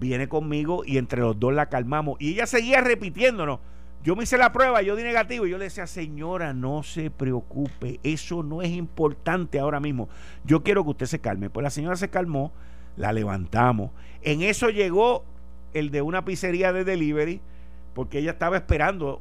[0.00, 2.16] viene conmigo y entre los dos la calmamos.
[2.18, 3.60] Y ella seguía repitiéndonos.
[4.02, 7.10] Yo me hice la prueba, yo di negativo y yo le decía, señora, no se
[7.10, 10.08] preocupe, eso no es importante ahora mismo.
[10.44, 11.48] Yo quiero que usted se calme.
[11.48, 12.52] Pues la señora se calmó,
[12.96, 13.92] la levantamos.
[14.20, 15.24] En eso llegó
[15.74, 17.40] el de una pizzería de delivery
[17.94, 19.20] porque ella estaba esperando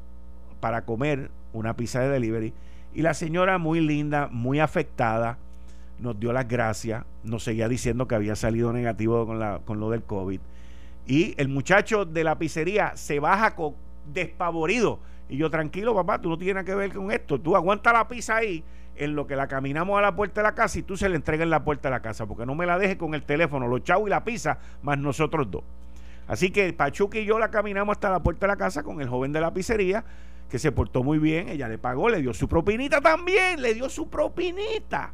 [0.60, 2.54] para comer una pizza de delivery
[2.94, 5.38] y la señora muy linda, muy afectada,
[6.00, 9.90] nos dio las gracias, nos seguía diciendo que había salido negativo con, la, con lo
[9.90, 10.40] del COVID.
[11.06, 13.56] Y el muchacho de la pizzería se baja
[14.14, 15.00] despavorido.
[15.30, 17.40] Y yo, tranquilo, papá, tú no tienes nada que ver con esto.
[17.40, 18.64] Tú aguanta la pizza ahí
[18.96, 21.16] en lo que la caminamos a la puerta de la casa y tú se la
[21.16, 23.68] entregas en la puerta de la casa, porque no me la dejes con el teléfono,
[23.68, 25.64] los chavos y la pizza, más nosotros dos.
[26.28, 29.10] Así que Pachuca y yo la caminamos hasta la puerta de la casa con el
[29.10, 30.06] joven de la pizzería,
[30.50, 33.90] que se portó muy bien, ella le pagó, le dio su propinita también, le dio
[33.90, 35.12] su propinita.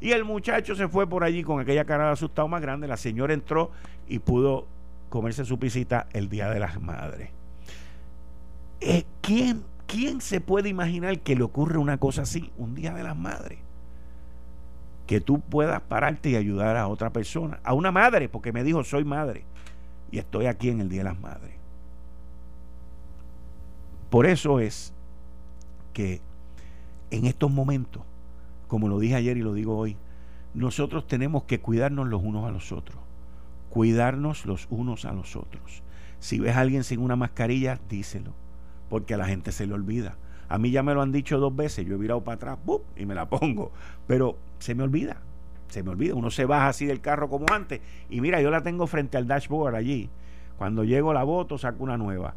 [0.00, 2.96] Y el muchacho se fue por allí con aquella cara de asustado más grande, la
[2.96, 3.70] señora entró
[4.08, 4.66] y pudo
[5.08, 7.30] comerse su pisita el Día de las Madres.
[8.80, 13.04] Eh, ¿quién, ¿Quién se puede imaginar que le ocurre una cosa así, un Día de
[13.04, 13.60] las Madres?
[15.06, 18.82] Que tú puedas pararte y ayudar a otra persona, a una madre, porque me dijo,
[18.82, 19.44] soy madre
[20.12, 21.54] y estoy aquí en el Día de las Madres.
[24.10, 24.92] Por eso es
[25.94, 26.20] que
[27.10, 28.02] en estos momentos,
[28.68, 29.96] como lo dije ayer y lo digo hoy,
[30.52, 32.98] nosotros tenemos que cuidarnos los unos a los otros.
[33.70, 35.82] Cuidarnos los unos a los otros.
[36.20, 38.34] Si ves a alguien sin una mascarilla, díselo,
[38.90, 40.18] porque a la gente se le olvida.
[40.50, 42.58] A mí ya me lo han dicho dos veces, yo he virado para atrás
[42.96, 43.72] y me la pongo,
[44.06, 45.22] pero se me olvida
[45.72, 47.80] se me olvida, uno se baja así del carro como antes
[48.10, 50.10] y mira, yo la tengo frente al dashboard allí.
[50.58, 52.34] Cuando llego la voto, saco una nueva.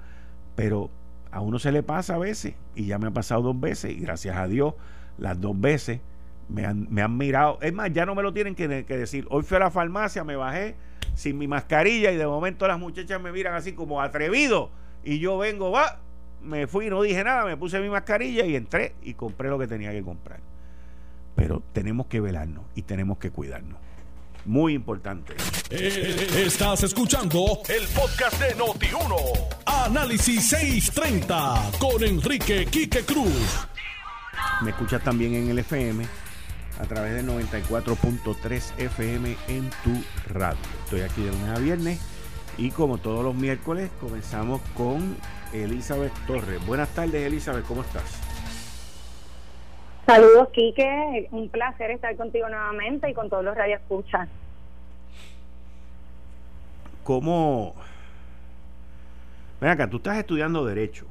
[0.56, 0.90] Pero
[1.32, 4.00] a uno se le pasa a veces y ya me ha pasado dos veces y
[4.00, 4.74] gracias a Dios
[5.18, 6.00] las dos veces
[6.48, 7.60] me han, me han mirado.
[7.62, 9.28] Es más, ya no me lo tienen que, decir.
[9.30, 10.76] Hoy fui a la farmacia, me bajé
[11.14, 14.70] sin mi mascarilla y de momento las muchachas me miran así como atrevido
[15.04, 16.00] y yo vengo, va,
[16.42, 19.68] me fui, no dije nada, me puse mi mascarilla y entré y compré lo que
[19.68, 20.40] tenía que comprar.
[21.36, 23.80] Pero tenemos que velarnos y tenemos que cuidarnos.
[24.46, 25.36] Muy importante.
[25.72, 29.16] Eh, estás escuchando el podcast de Noti1.
[29.66, 33.68] Análisis 630 con Enrique Quique Cruz.
[34.62, 36.06] Me escuchas también en el FM
[36.80, 40.60] a través del 94.3 FM en tu radio.
[40.84, 42.00] Estoy aquí de lunes a viernes
[42.58, 45.16] y como todos los miércoles comenzamos con
[45.54, 46.64] Elizabeth Torres.
[46.66, 48.25] Buenas tardes Elizabeth, ¿cómo estás?
[50.06, 51.28] Saludos, Quique.
[51.32, 54.30] Un placer estar contigo nuevamente y con todos los radioescuchas.
[57.04, 57.76] ¿Cómo?
[59.60, 61.06] Ven acá, tú estás estudiando Derecho.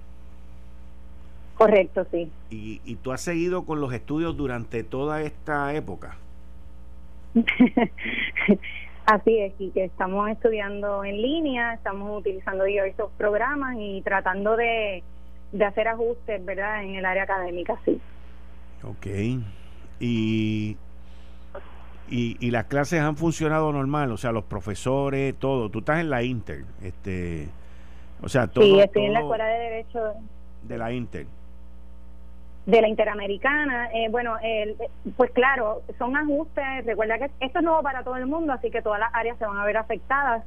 [1.56, 2.30] Correcto, sí.
[2.50, 6.16] ¿Y, ¿Y tú has seguido con los estudios durante toda esta época?
[9.06, 9.84] Así es, Quique.
[9.84, 15.02] Estamos estudiando en línea, estamos utilizando diversos programas y tratando de,
[15.52, 18.00] de hacer ajustes, ¿verdad?, en el área académica, sí.
[18.86, 19.06] Ok.
[20.00, 20.76] Y,
[22.10, 25.70] y, las clases han funcionado normal, o sea, los profesores, todo.
[25.70, 27.48] Tú estás en la Inter, este,
[28.22, 28.64] o sea, todo.
[28.64, 30.00] Sí, estoy en la Escuela de Derecho.
[30.62, 31.26] De la Inter.
[32.66, 33.88] De la Interamericana.
[33.92, 34.76] Eh, bueno, el,
[35.16, 36.84] pues claro, son ajustes.
[36.84, 39.46] Recuerda que esto es nuevo para todo el mundo, así que todas las áreas se
[39.46, 40.44] van a ver afectadas.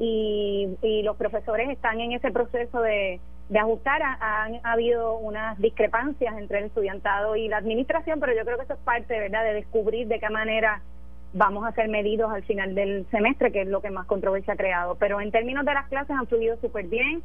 [0.00, 4.02] Y, y los profesores están en ese proceso de de ajustar.
[4.02, 8.74] han habido unas discrepancias entre el estudiantado y la administración, pero yo creo que eso
[8.74, 10.82] es parte, ¿verdad?, de descubrir de qué manera
[11.32, 14.56] vamos a ser medidos al final del semestre, que es lo que más controversia ha
[14.56, 14.96] creado.
[14.96, 17.22] Pero en términos de las clases han fluido súper bien,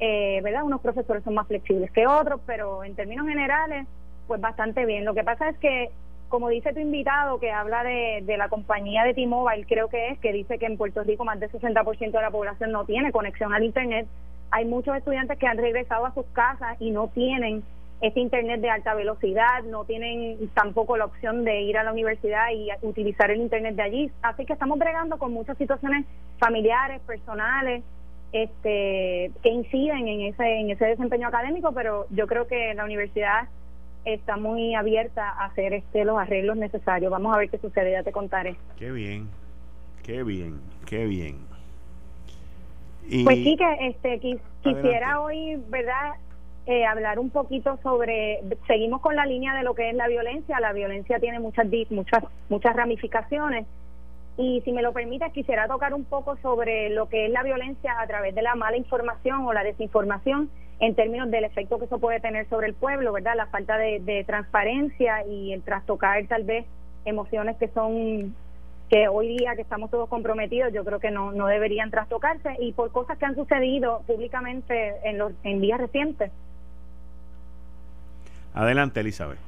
[0.00, 0.64] eh, ¿verdad?
[0.64, 3.86] Unos profesores son más flexibles que otros, pero en términos generales,
[4.26, 5.04] pues bastante bien.
[5.04, 5.90] Lo que pasa es que,
[6.28, 10.18] como dice tu invitado, que habla de, de la compañía de T-Mobile, creo que es,
[10.18, 13.52] que dice que en Puerto Rico más del 60% de la población no tiene conexión
[13.52, 14.06] al Internet,
[14.52, 17.64] hay muchos estudiantes que han regresado a sus casas y no tienen
[18.02, 22.50] este internet de alta velocidad, no tienen tampoco la opción de ir a la universidad
[22.52, 24.10] y utilizar el internet de allí.
[24.20, 26.04] Así que estamos bregando con muchas situaciones
[26.38, 27.82] familiares, personales,
[28.32, 33.48] este, que inciden en ese, en ese desempeño académico, pero yo creo que la universidad
[34.04, 37.10] está muy abierta a hacer este los arreglos necesarios.
[37.10, 38.56] Vamos a ver qué sucede, ya te contaré.
[38.78, 39.30] Qué bien,
[40.02, 41.51] qué bien, qué bien
[43.24, 44.20] pues sí, que este,
[44.62, 46.12] quisiera hoy, ¿verdad?
[46.66, 50.60] Eh, hablar un poquito sobre, seguimos con la línea de lo que es la violencia,
[50.60, 53.66] la violencia tiene muchas, muchas, muchas ramificaciones
[54.36, 58.00] Y si me lo permite, quisiera tocar un poco sobre lo que es la violencia
[58.00, 61.98] a través de la mala información o la desinformación en términos del efecto que eso
[61.98, 63.34] puede tener sobre el pueblo, ¿verdad?
[63.36, 66.64] La falta de, transparencia y el trastocar tal vez
[67.04, 68.36] emociones que son
[68.92, 72.72] que hoy día que estamos todos comprometidos, yo creo que no, no deberían trastocarse y
[72.72, 76.30] por cosas que han sucedido públicamente en los en días recientes.
[78.52, 79.38] Adelante, Elizabeth.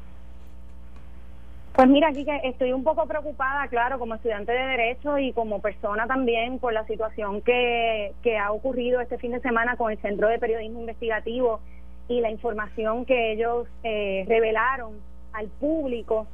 [1.74, 5.60] Pues mira, aquí que estoy un poco preocupada, claro, como estudiante de Derecho y como
[5.60, 9.98] persona también por la situación que, que ha ocurrido este fin de semana con el
[9.98, 11.60] Centro de Periodismo Investigativo
[12.08, 14.94] y la información que ellos eh, revelaron
[15.34, 16.26] al público.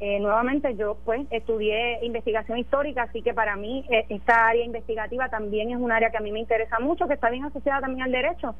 [0.00, 5.28] Eh, nuevamente yo pues estudié investigación histórica, así que para mí eh, esta área investigativa
[5.28, 8.02] también es un área que a mí me interesa mucho, que está bien asociada también
[8.04, 8.54] al derecho.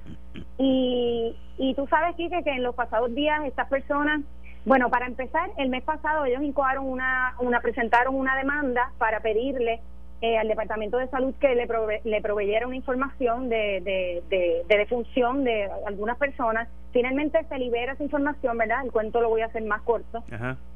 [0.58, 4.20] Y, y tú sabes, Quique, que en los pasados días estas personas
[4.66, 9.80] bueno, para empezar, el mes pasado ellos incoaron una, una presentaron una demanda para pedirle
[10.22, 11.66] eh, al Departamento de Salud que le,
[12.04, 13.80] le proveyera una información de,
[14.28, 16.68] de, de, defunción de algunas personas.
[16.92, 18.84] Finalmente se libera esa información, ¿verdad?
[18.84, 20.22] El cuento lo voy a hacer más corto.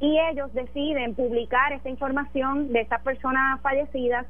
[0.00, 4.26] Y ellos deciden publicar esta información de estas personas fallecidas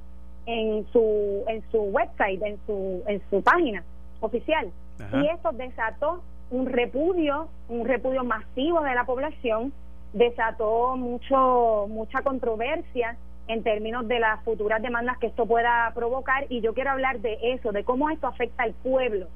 [0.46, 3.84] en su en su website, en su en su página
[4.20, 4.70] oficial.
[5.12, 9.72] Y eso desató un repudio, un repudio masivo de la población,
[10.12, 13.16] desató mucho mucha controversia
[13.48, 17.38] en términos de las futuras demandas que esto pueda provocar y yo quiero hablar de
[17.42, 19.26] eso, de cómo esto afecta al pueblo.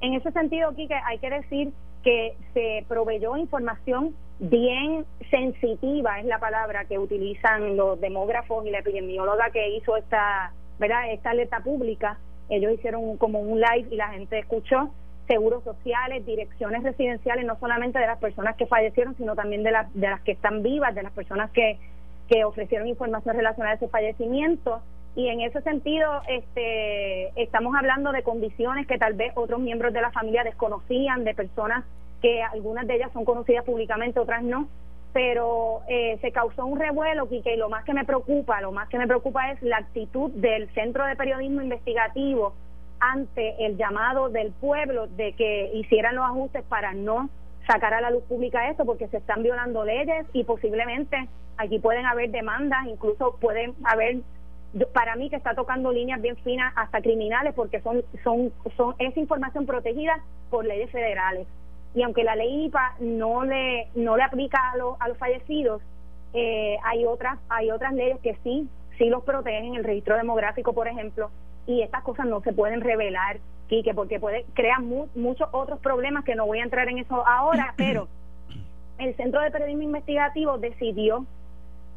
[0.00, 6.38] En ese sentido, Quique, hay que decir que se proveyó información bien sensitiva, es la
[6.38, 11.10] palabra que utilizan los demógrafos y la epidemióloga que hizo esta, ¿verdad?
[11.12, 12.18] esta alerta pública.
[12.48, 14.90] Ellos hicieron como un live y la gente escuchó
[15.26, 19.92] seguros sociales, direcciones residenciales, no solamente de las personas que fallecieron, sino también de, las
[19.92, 21.78] de las que están vivas, de las personas que,
[22.28, 24.80] que ofrecieron información relacionada a ese fallecimiento.
[25.14, 30.02] Y en ese sentido, este, estamos hablando de condiciones que tal vez otros miembros de
[30.02, 31.84] la familia desconocían, de personas
[32.20, 34.68] que algunas de ellas son conocidas públicamente, otras no,
[35.12, 38.88] pero eh, se causó un revuelo, y y lo más que me preocupa, lo más
[38.88, 42.52] que me preocupa es la actitud del Centro de Periodismo Investigativo
[43.00, 47.30] ante el llamado del pueblo de que hicieran los ajustes para no
[47.66, 52.06] sacar a la luz pública esto porque se están violando leyes y posiblemente aquí pueden
[52.06, 54.18] haber demandas, incluso pueden haber
[54.92, 59.16] para mí que está tocando líneas bien finas hasta criminales porque son son son es
[59.16, 61.46] información protegida por leyes federales.
[61.94, 65.82] Y aunque la ley IPA no le no le aplica a, a los fallecidos
[66.34, 70.88] eh, hay otras hay otras leyes que sí sí los protegen el registro demográfico por
[70.88, 71.30] ejemplo
[71.66, 73.38] y estas cosas no se pueden revelar,
[73.68, 77.74] Quique, porque puede crear muchos otros problemas que no voy a entrar en eso ahora,
[77.76, 78.08] pero
[78.98, 81.26] el Centro de Periodismo Investigativo decidió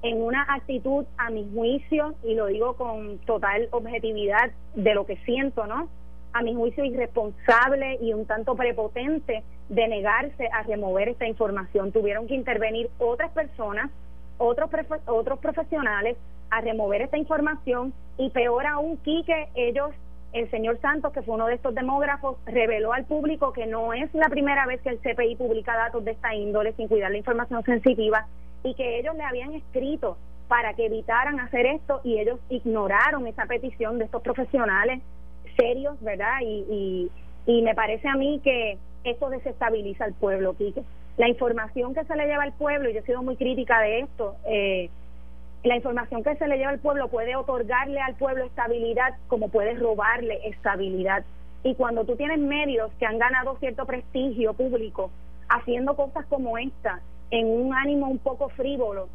[0.02, 5.18] en una actitud, a mi juicio, y lo digo con total objetividad de lo que
[5.18, 5.90] siento, ¿no?
[6.32, 11.92] A mi juicio irresponsable y un tanto prepotente de negarse a remover esta información.
[11.92, 13.92] Tuvieron que intervenir otras personas,
[14.38, 14.70] otros,
[15.06, 16.18] otros profesionales,
[16.52, 19.92] a remover esta información y peor aún, Quique, ellos,
[20.34, 24.14] el señor Santos, que fue uno de estos demógrafos, reveló al público que no es
[24.14, 27.64] la primera vez que el CPI publica datos de esta índole sin cuidar la información
[27.64, 28.28] sensitiva
[28.64, 30.18] y que ellos le habían escrito
[30.48, 35.02] para que evitaran hacer esto y ellos ignoraron esa petición de estos profesionales
[35.58, 36.40] serios, ¿verdad?
[36.42, 37.12] Y, y,
[37.46, 40.84] y me parece a mí que esto desestabiliza al pueblo, Quique.
[41.18, 44.00] La información que se le lleva al pueblo, y yo he sido muy crítica de
[44.02, 44.90] esto, eh,
[45.64, 49.74] la información que se le lleva al pueblo puede otorgarle al pueblo estabilidad como puede
[49.74, 51.26] robarle estabilidad.
[51.64, 55.12] Y cuando tú tienes medios que han ganado cierto prestigio público
[55.50, 59.08] haciendo cosas como esta, en un ánimo un poco frívolo,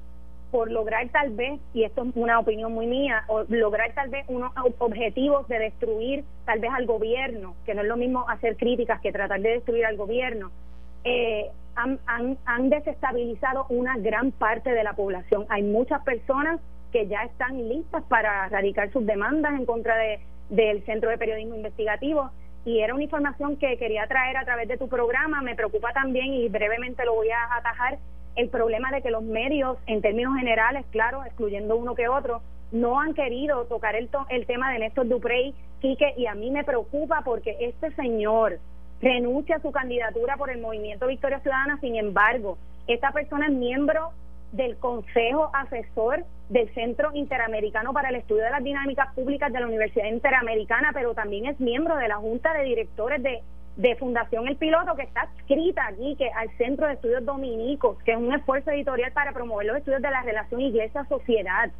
[0.50, 4.24] por lograr tal vez, y esto es una opinión muy mía, o lograr tal vez
[4.28, 9.00] unos objetivos de destruir tal vez al gobierno, que no es lo mismo hacer críticas
[9.00, 10.52] que tratar de destruir al gobierno,
[11.02, 11.98] eh, han,
[12.46, 15.44] han, desestabilizado una gran parte de la población.
[15.48, 16.60] Hay muchas personas
[16.92, 21.56] que ya están listas para radicar sus demandas en contra de, del Centro de Periodismo
[21.56, 22.30] Investigativo
[22.64, 25.42] y era una información que quería traer a través de tu programa.
[25.42, 27.98] Me preocupa también, y brevemente lo voy a atajar,
[28.36, 33.00] el problema de que los medios, en términos generales, claro, excluyendo uno que otro, no
[33.00, 37.22] han querido tocar el, el tema de Néstor Duprey, Quique, y a mí me preocupa
[37.24, 38.58] porque este señor,
[39.00, 44.10] renuncia a su candidatura por el movimiento Victoria Ciudadana, sin embargo, esta persona es miembro
[44.52, 49.66] del Consejo Asesor del Centro Interamericano para el Estudio de las Dinámicas Públicas de la
[49.66, 53.42] Universidad Interamericana, pero también es miembro de la Junta de Directores de,
[53.76, 58.12] de Fundación El Piloto, que está escrita aquí que al Centro de Estudios Dominicos, que
[58.12, 61.70] es un esfuerzo editorial para promover los estudios de la relación iglesia-sociedad.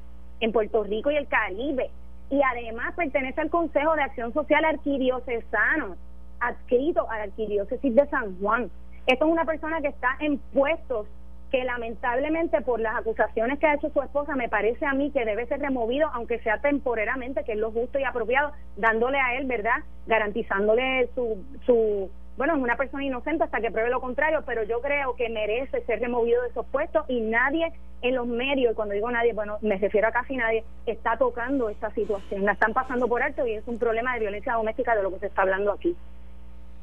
[0.41, 1.91] en Puerto Rico y el Caribe.
[2.29, 5.97] Y además pertenece al Consejo de Acción Social Arquidiocesano,
[6.41, 8.69] adscrito a la Arquidiócesis de San Juan.
[9.07, 11.07] Esto es una persona que está en puestos
[11.55, 15.25] que lamentablemente por las acusaciones que ha hecho su esposa me parece a mí que
[15.25, 19.47] debe ser removido aunque sea temporeramente que es lo justo y apropiado dándole a él
[19.47, 24.65] verdad garantizándole su su bueno es una persona inocente hasta que pruebe lo contrario pero
[24.65, 28.75] yo creo que merece ser removido de esos puestos y nadie en los medios y
[28.75, 32.45] cuando digo nadie bueno me refiero a casi nadie está tocando esta situación.
[32.45, 35.21] La están pasando por alto y es un problema de violencia doméstica de lo que
[35.21, 35.97] se está hablando aquí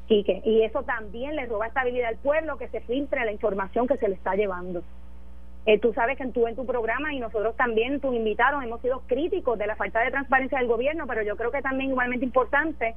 [0.08, 4.08] y eso también le roba estabilidad al pueblo, que se filtre la información que se
[4.08, 4.82] le está llevando.
[5.64, 9.02] Eh, tú sabes que tú en tu programa y nosotros también, tus invitados, hemos sido
[9.06, 12.94] críticos de la falta de transparencia del gobierno, pero yo creo que también igualmente importante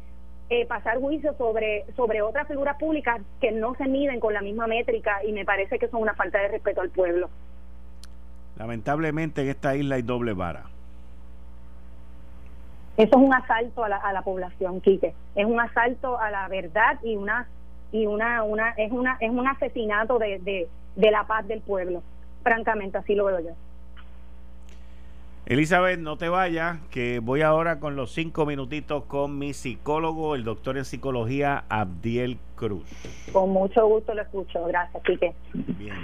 [0.49, 4.65] eh, pasar juicio sobre, sobre otras figuras públicas que no se miden con la misma
[4.67, 7.29] métrica y me parece que son una falta de respeto al pueblo.
[8.57, 10.74] Lamentablemente en esta isla hay doble vara.
[12.97, 15.13] Eso es un asalto a la, a la población, Quique.
[15.35, 17.47] Es un asalto a la verdad y una
[17.91, 22.03] y una una es una es un asesinato de, de, de la paz del pueblo.
[22.43, 23.51] Francamente, así lo veo yo.
[25.45, 30.43] Elizabeth, no te vayas, que voy ahora con los cinco minutitos con mi psicólogo, el
[30.43, 32.89] doctor en psicología Abdiel Cruz.
[33.31, 34.65] Con mucho gusto lo escucho.
[34.65, 35.35] Gracias, Quique.
[35.53, 35.95] Bien.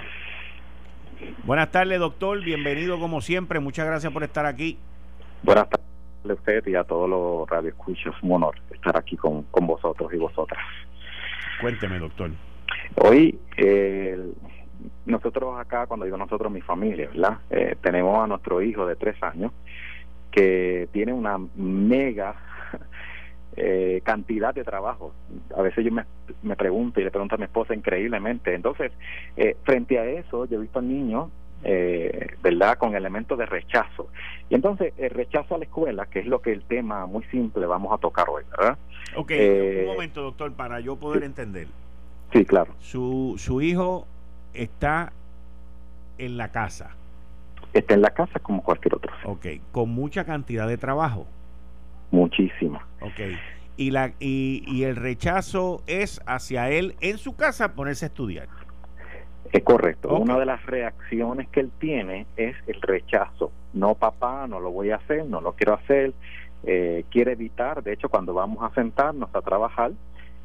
[1.44, 2.40] Buenas tardes, doctor.
[2.40, 3.58] Bienvenido como siempre.
[3.58, 4.78] Muchas gracias por estar aquí.
[5.42, 5.81] Buenas tardes
[6.30, 8.14] a usted y a todos los radioescuchos.
[8.22, 10.60] Un honor estar aquí con, con vosotros y vosotras.
[11.60, 12.30] Cuénteme, doctor.
[12.96, 14.18] Hoy, eh,
[15.06, 17.38] nosotros acá, cuando digo nosotros, mi familia, ¿verdad?
[17.50, 19.52] Eh, tenemos a nuestro hijo de tres años
[20.30, 22.34] que tiene una mega
[23.56, 25.12] eh, cantidad de trabajo.
[25.56, 26.04] A veces yo me,
[26.42, 28.54] me, pregunto y le pregunto a mi esposa increíblemente.
[28.54, 28.92] Entonces,
[29.36, 31.30] eh, frente a eso, yo he visto al niño
[31.64, 32.78] eh, ¿verdad?
[32.78, 34.08] Con elementos de rechazo.
[34.50, 37.66] Y entonces, el rechazo a la escuela, que es lo que el tema muy simple
[37.66, 38.76] vamos a tocar hoy, ¿verdad?
[39.16, 41.68] Ok, eh, un momento, doctor, para yo poder entender.
[42.32, 42.72] Sí, claro.
[42.80, 44.06] Su, su hijo
[44.54, 45.12] está
[46.18, 46.90] en la casa.
[47.72, 49.12] Está en la casa como cualquier otro.
[49.24, 51.26] Ok, con mucha cantidad de trabajo.
[52.10, 52.86] Muchísima.
[53.00, 53.20] Ok.
[53.76, 58.48] Y, la, y, y el rechazo es hacia él en su casa ponerse a estudiar.
[59.52, 60.16] Es correcto.
[60.16, 63.52] Una de las reacciones que él tiene es el rechazo.
[63.74, 66.14] No, papá, no lo voy a hacer, no lo quiero hacer.
[66.64, 69.92] Eh, quiere evitar, de hecho, cuando vamos a sentarnos a trabajar,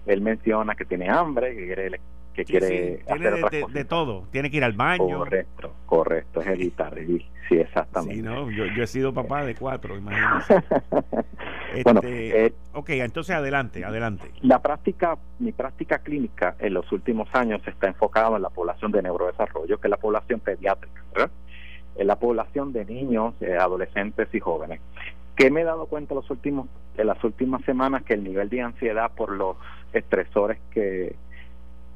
[0.06, 2.00] él menciona que tiene hambre, que quiere
[2.38, 5.18] que quiere hacer de, todo, tiene que ir al baño.
[5.18, 8.16] Correcto, correcto, es evitar, sí, exactamente.
[8.16, 10.64] Sí, no, yo, he sido papá de cuatro, imagínese.
[11.84, 14.32] bueno, este, eh, ok, entonces adelante, adelante.
[14.42, 19.02] La práctica, mi práctica clínica en los últimos años está enfocada en la población de
[19.02, 21.32] neurodesarrollo, que es la población pediátrica, ¿verdad?
[21.96, 24.80] En la población de niños, eh, adolescentes y jóvenes.
[25.36, 26.68] Que me he dado cuenta los últimos,
[26.98, 29.58] en las últimas semanas que el nivel de ansiedad por los
[29.94, 31.16] estresores que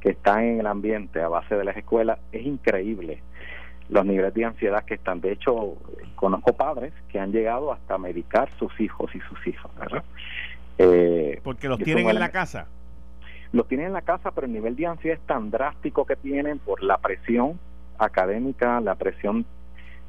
[0.01, 3.21] que están en el ambiente a base de las escuelas es increíble
[3.89, 5.21] los niveles de ansiedad que están.
[5.21, 5.77] De hecho,
[6.15, 10.03] conozco padres que han llegado hasta medicar sus hijos y sus hijas, ¿verdad?
[10.81, 12.67] Eh, Porque los tienen en la casa.
[13.53, 16.59] Los tienen en la casa, pero el nivel de ansiedad es tan drástico que tienen
[16.59, 17.59] por la presión
[17.97, 19.45] académica, la presión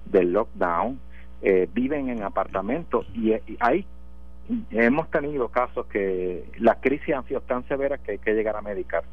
[0.06, 0.98] del lockdown,
[1.42, 3.84] eh, viven en apartamentos y, y ahí
[4.70, 8.62] hemos tenido casos que la crisis han sido tan severa que hay que llegar a
[8.62, 9.04] medicar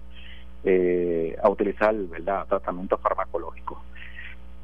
[0.64, 2.46] eh, a utilizar ¿verdad?
[2.48, 3.82] tratamiento farmacológico.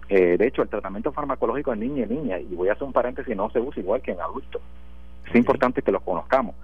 [0.09, 2.93] Eh, de hecho, el tratamiento farmacológico en niña y niña, y voy a hacer un
[2.93, 4.61] paréntesis, no se usa igual que en adultos.
[5.27, 6.55] Es importante que lo conozcamos.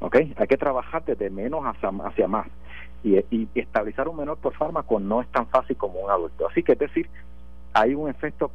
[0.00, 0.34] ¿Okay?
[0.36, 2.46] Hay que trabajar desde menos hacia, hacia más.
[3.02, 6.48] Y, y, estabilizar un menor por fármaco no es tan fácil como un adulto.
[6.48, 7.08] Así que es decir,
[7.72, 8.50] hay un efecto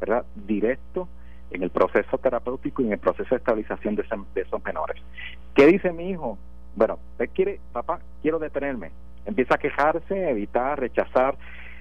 [0.00, 0.24] ¿verdad?
[0.34, 1.08] directo
[1.50, 4.04] en el proceso terapéutico y en el proceso de estabilización de,
[4.34, 5.00] de esos menores.
[5.54, 6.38] ¿Qué dice mi hijo?
[6.74, 8.90] Bueno, él quiere, papá, quiero detenerme
[9.28, 11.36] empieza a quejarse, evitar, rechazar,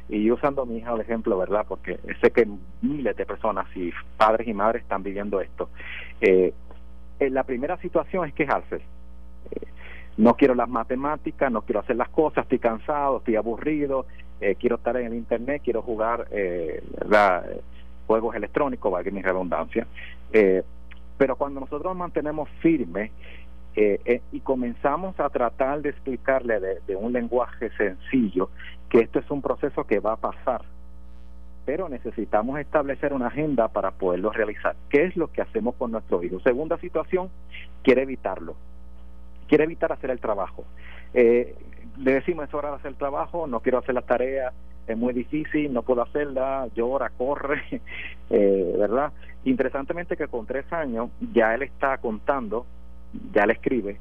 [0.10, 1.66] y usando mi hija de ejemplo, ¿verdad?
[1.68, 2.48] Porque sé que
[2.82, 5.70] miles de personas y padres y madres están viviendo esto.
[6.22, 6.54] Eh,
[7.20, 8.78] eh la primera situación es quejarse.
[9.52, 9.68] Eh,
[10.18, 14.06] no quiero las matemáticas, no quiero hacer las cosas, estoy cansado, estoy aburrido,
[14.42, 16.84] eh, quiero estar en el internet, quiero jugar eh,
[18.08, 19.86] juegos electrónicos, valga mi redundancia.
[21.18, 23.12] pero cuando nosotros mantenemos firme
[23.80, 28.50] eh, eh, y comenzamos a tratar de explicarle de, un lenguaje sencillo
[28.90, 30.64] que esto es un proceso que va a pasar,
[31.68, 34.78] pero necesitamos establecer una agenda para poderlo realizar.
[34.90, 36.40] ¿Qué es lo que hacemos con nuestro hijo?
[36.40, 37.30] Segunda situación,
[37.84, 38.56] quiere evitarlo,
[39.50, 40.64] quiere evitar hacer el trabajo.
[41.14, 41.56] Eh,
[41.98, 44.54] le decimos es hora de hacer el trabajo, no quiero hacer la tarea,
[44.88, 47.62] es muy difícil, no puedo hacerla, llora, corre,
[48.30, 49.12] ¿verdad?
[49.44, 52.66] Interesantemente que con tres años ya él está contando,
[53.34, 53.98] ya le escribe.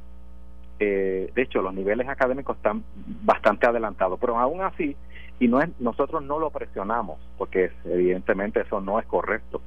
[0.79, 2.85] Eh, de hecho, los niveles académicos están
[3.25, 4.95] bastante adelantados, pero aún así,
[5.39, 9.61] y no es, nosotros no lo presionamos, porque evidentemente eso no es correcto.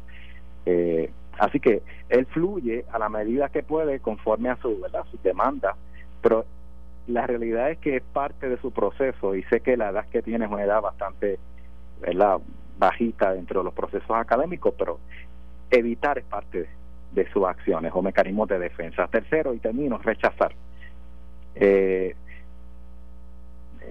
[0.66, 5.06] Eh, así que él fluye a la medida que puede conforme a su, ¿verdad?
[5.12, 5.76] su demanda,
[6.22, 6.46] pero
[7.08, 10.22] la realidad es que es parte de su proceso y sé que la edad que
[10.22, 11.40] tiene es una edad bastante
[12.02, 12.40] ¿verdad?
[12.78, 15.00] bajita dentro de los procesos académicos, pero
[15.72, 16.70] evitar es parte
[17.12, 19.08] de, sus acciones o mecanismos de defensa.
[19.08, 20.54] Tercero, y termino, rechazar.
[21.56, 22.16] Eh,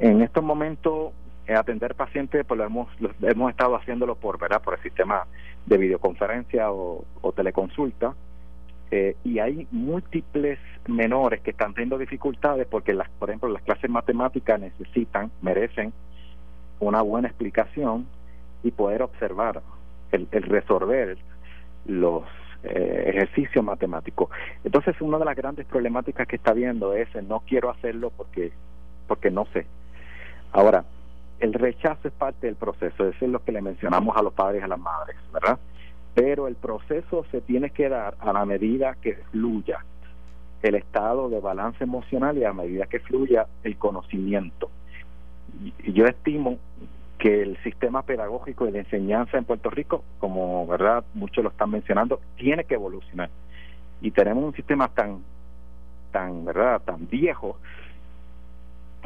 [0.00, 1.12] en estos momentos,
[1.56, 2.88] atender pacientes, pues lo hemos,
[3.22, 4.62] hemos estado haciéndolo por, ¿verdad?
[4.62, 5.26] por el sistema
[5.66, 8.14] de videoconferencia o, teleconsulta.
[8.90, 13.90] Eh, y hay múltiples menores que están teniendo dificultades porque, las, por ejemplo, las clases
[13.90, 15.92] matemáticas necesitan, merecen
[16.80, 18.06] una buena explicación
[18.62, 19.60] y poder observar
[20.10, 21.18] el, resolver
[21.86, 22.24] los
[22.62, 24.30] eh, ejercicios matemáticos.
[24.64, 28.52] Entonces, una de las grandes problemáticas que está viendo es no quiero hacerlo porque
[29.08, 29.66] porque no sé.
[30.52, 30.84] Ahora,
[31.40, 34.60] el rechazo es parte del proceso, eso es lo que le mencionamos a los padres
[34.60, 35.58] y a las madres, ¿verdad?
[36.14, 39.84] Pero el proceso se tiene que dar a la medida que fluya
[40.62, 44.70] el estado de balance emocional y a medida que fluya el conocimiento.
[45.86, 46.58] Yo estimo
[47.18, 51.70] que el sistema pedagógico y de enseñanza en Puerto Rico, como verdad muchos lo están
[51.70, 53.30] mencionando, tiene que evolucionar.
[54.00, 55.22] Y tenemos un sistema tan,
[56.12, 57.58] tan verdad, tan viejo,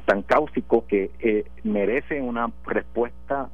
[0.05, 3.49] tan cáustico que eh, merece una respuesta,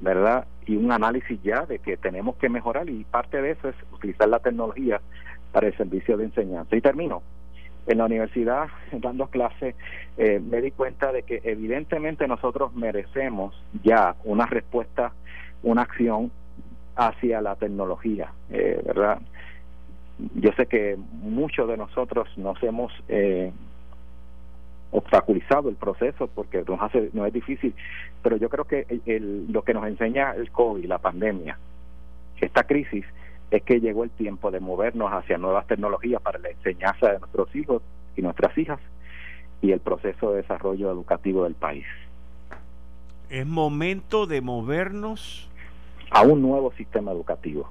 [0.00, 3.76] verdad, y un análisis ya de que tenemos que mejorar y parte de eso es
[3.92, 5.00] utilizar la tecnología
[5.52, 6.74] para el servicio de enseñanza.
[6.74, 7.22] Y termino
[7.86, 9.74] en la universidad dando clases
[10.16, 15.12] eh, me di cuenta de que evidentemente nosotros merecemos ya una respuesta,
[15.62, 16.30] una acción
[16.96, 19.18] hacia la tecnología, eh, ¿verdad?
[20.34, 23.50] Yo sé que muchos de nosotros nos hemos eh,
[24.92, 27.74] obstaculizado el proceso porque nos hace no es difícil,
[28.22, 28.86] pero yo creo que
[29.48, 31.58] lo que nos enseña el COVID, la pandemia,
[32.40, 33.04] esta crisis,
[33.50, 37.54] es que llegó el tiempo de movernos hacia nuevas tecnologías para la enseñanza de nuestros
[37.54, 37.82] hijos
[38.16, 38.80] y nuestras hijas
[39.60, 41.86] y el proceso de desarrollo educativo del país.
[43.30, 45.48] Es momento de movernos
[46.10, 47.70] a un nuevo sistema educativo.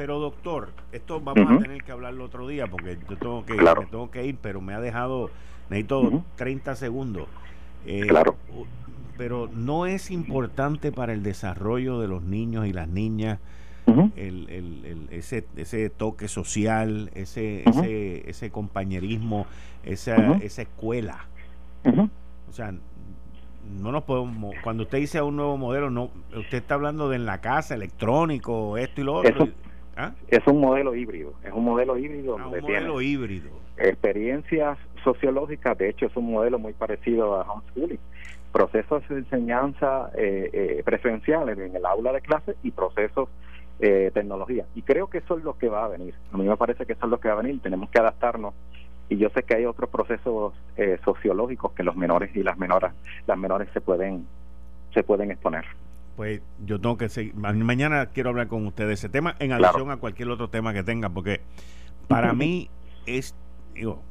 [0.00, 3.54] Pero doctor, esto vamos a tener que hablarlo otro día porque yo tengo que,
[3.90, 5.28] tengo que ir, pero me ha dejado,
[5.68, 7.28] necesito 30 segundos.
[7.84, 8.34] Eh, claro.
[9.18, 13.40] Pero no es importante para el desarrollo de los niños y las niñas
[14.16, 19.44] el, el, ese, ese toque social, ese, ese, ese compañerismo,
[19.84, 21.26] esa, esa escuela.
[22.48, 27.10] O sea, no nos podemos, cuando usted dice un nuevo modelo, no usted está hablando
[27.10, 29.50] de en la casa, electrónico, esto y lo otro.
[29.96, 30.12] ¿Ah?
[30.28, 32.36] Es un modelo híbrido, es un modelo híbrido.
[32.38, 33.50] Ah, un modelo híbrido.
[33.76, 37.98] Experiencias sociológicas, de hecho es un modelo muy parecido a homeschooling.
[38.52, 43.28] Procesos de enseñanza eh, eh, presenciales en el aula de clase y procesos
[43.82, 44.66] eh, tecnología.
[44.74, 46.14] Y creo que eso es lo que va a venir.
[46.32, 47.60] A mí me parece que eso es lo que va a venir.
[47.62, 48.52] Tenemos que adaptarnos.
[49.08, 52.92] Y yo sé que hay otros procesos eh, sociológicos que los menores y las menores,
[53.26, 54.26] las menores se pueden,
[54.92, 55.64] se pueden exponer.
[56.20, 57.34] Pues yo tengo que seguir.
[57.34, 60.82] Mañana quiero hablar con ustedes de ese tema en adición a cualquier otro tema que
[60.82, 61.40] tenga, porque
[62.08, 62.68] para mí
[63.06, 63.34] es,
[63.72, 64.02] digo,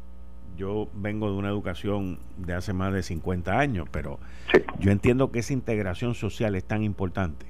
[0.57, 4.17] yo vengo de una educación de hace más de 50 años, pero
[4.79, 7.45] yo entiendo que esa integración social es tan importante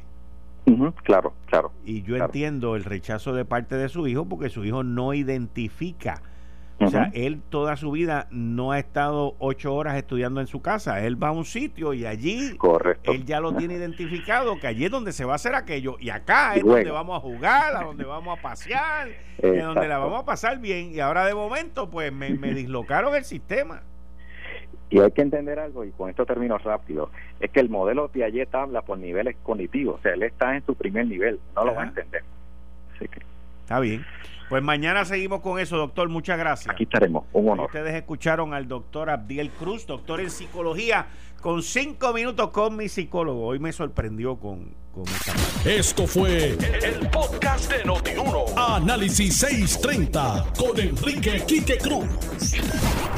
[1.03, 1.71] claro, claro.
[1.85, 6.21] Y yo entiendo el rechazo de parte de su hijo porque su hijo no identifica.
[6.81, 11.05] O sea, él toda su vida no ha estado ocho horas estudiando en su casa.
[11.05, 12.57] Él va a un sitio y allí
[13.03, 15.97] él ya lo tiene identificado, que allí es donde se va a hacer aquello.
[15.99, 19.97] Y acá es donde vamos a jugar, a donde vamos a pasear, es donde la
[19.97, 20.91] vamos a pasar bien.
[20.93, 23.81] Y ahora de momento, pues me, me dislocaron el sistema.
[24.89, 28.53] Y hay que entender algo, y con esto termino rápido, es que el modelo Piaget
[28.55, 31.83] habla por niveles cognitivos, o sea, él está en su primer nivel, no lo va
[31.83, 32.23] a entender.
[32.95, 33.19] Así que.
[33.61, 34.03] Está bien.
[34.49, 36.09] Pues mañana seguimos con eso, doctor.
[36.09, 36.73] Muchas gracias.
[36.73, 37.25] Aquí estaremos.
[37.33, 37.67] Un honor.
[37.67, 41.05] Ustedes escucharon al doctor Abdiel Cruz, doctor en psicología,
[41.39, 43.45] con cinco minutos con mi psicólogo.
[43.45, 45.03] Hoy me sorprendió con, con
[45.65, 48.45] Esto fue el, podcast de Notiuno.
[48.57, 52.07] Análisis 630 con Enrique Quique Cruz.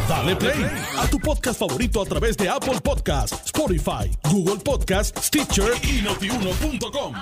[0.09, 0.65] Dale play
[0.99, 7.13] a tu podcast favorito a través de Apple Podcasts, Spotify, Google Podcasts, Stitcher y notiuno.com.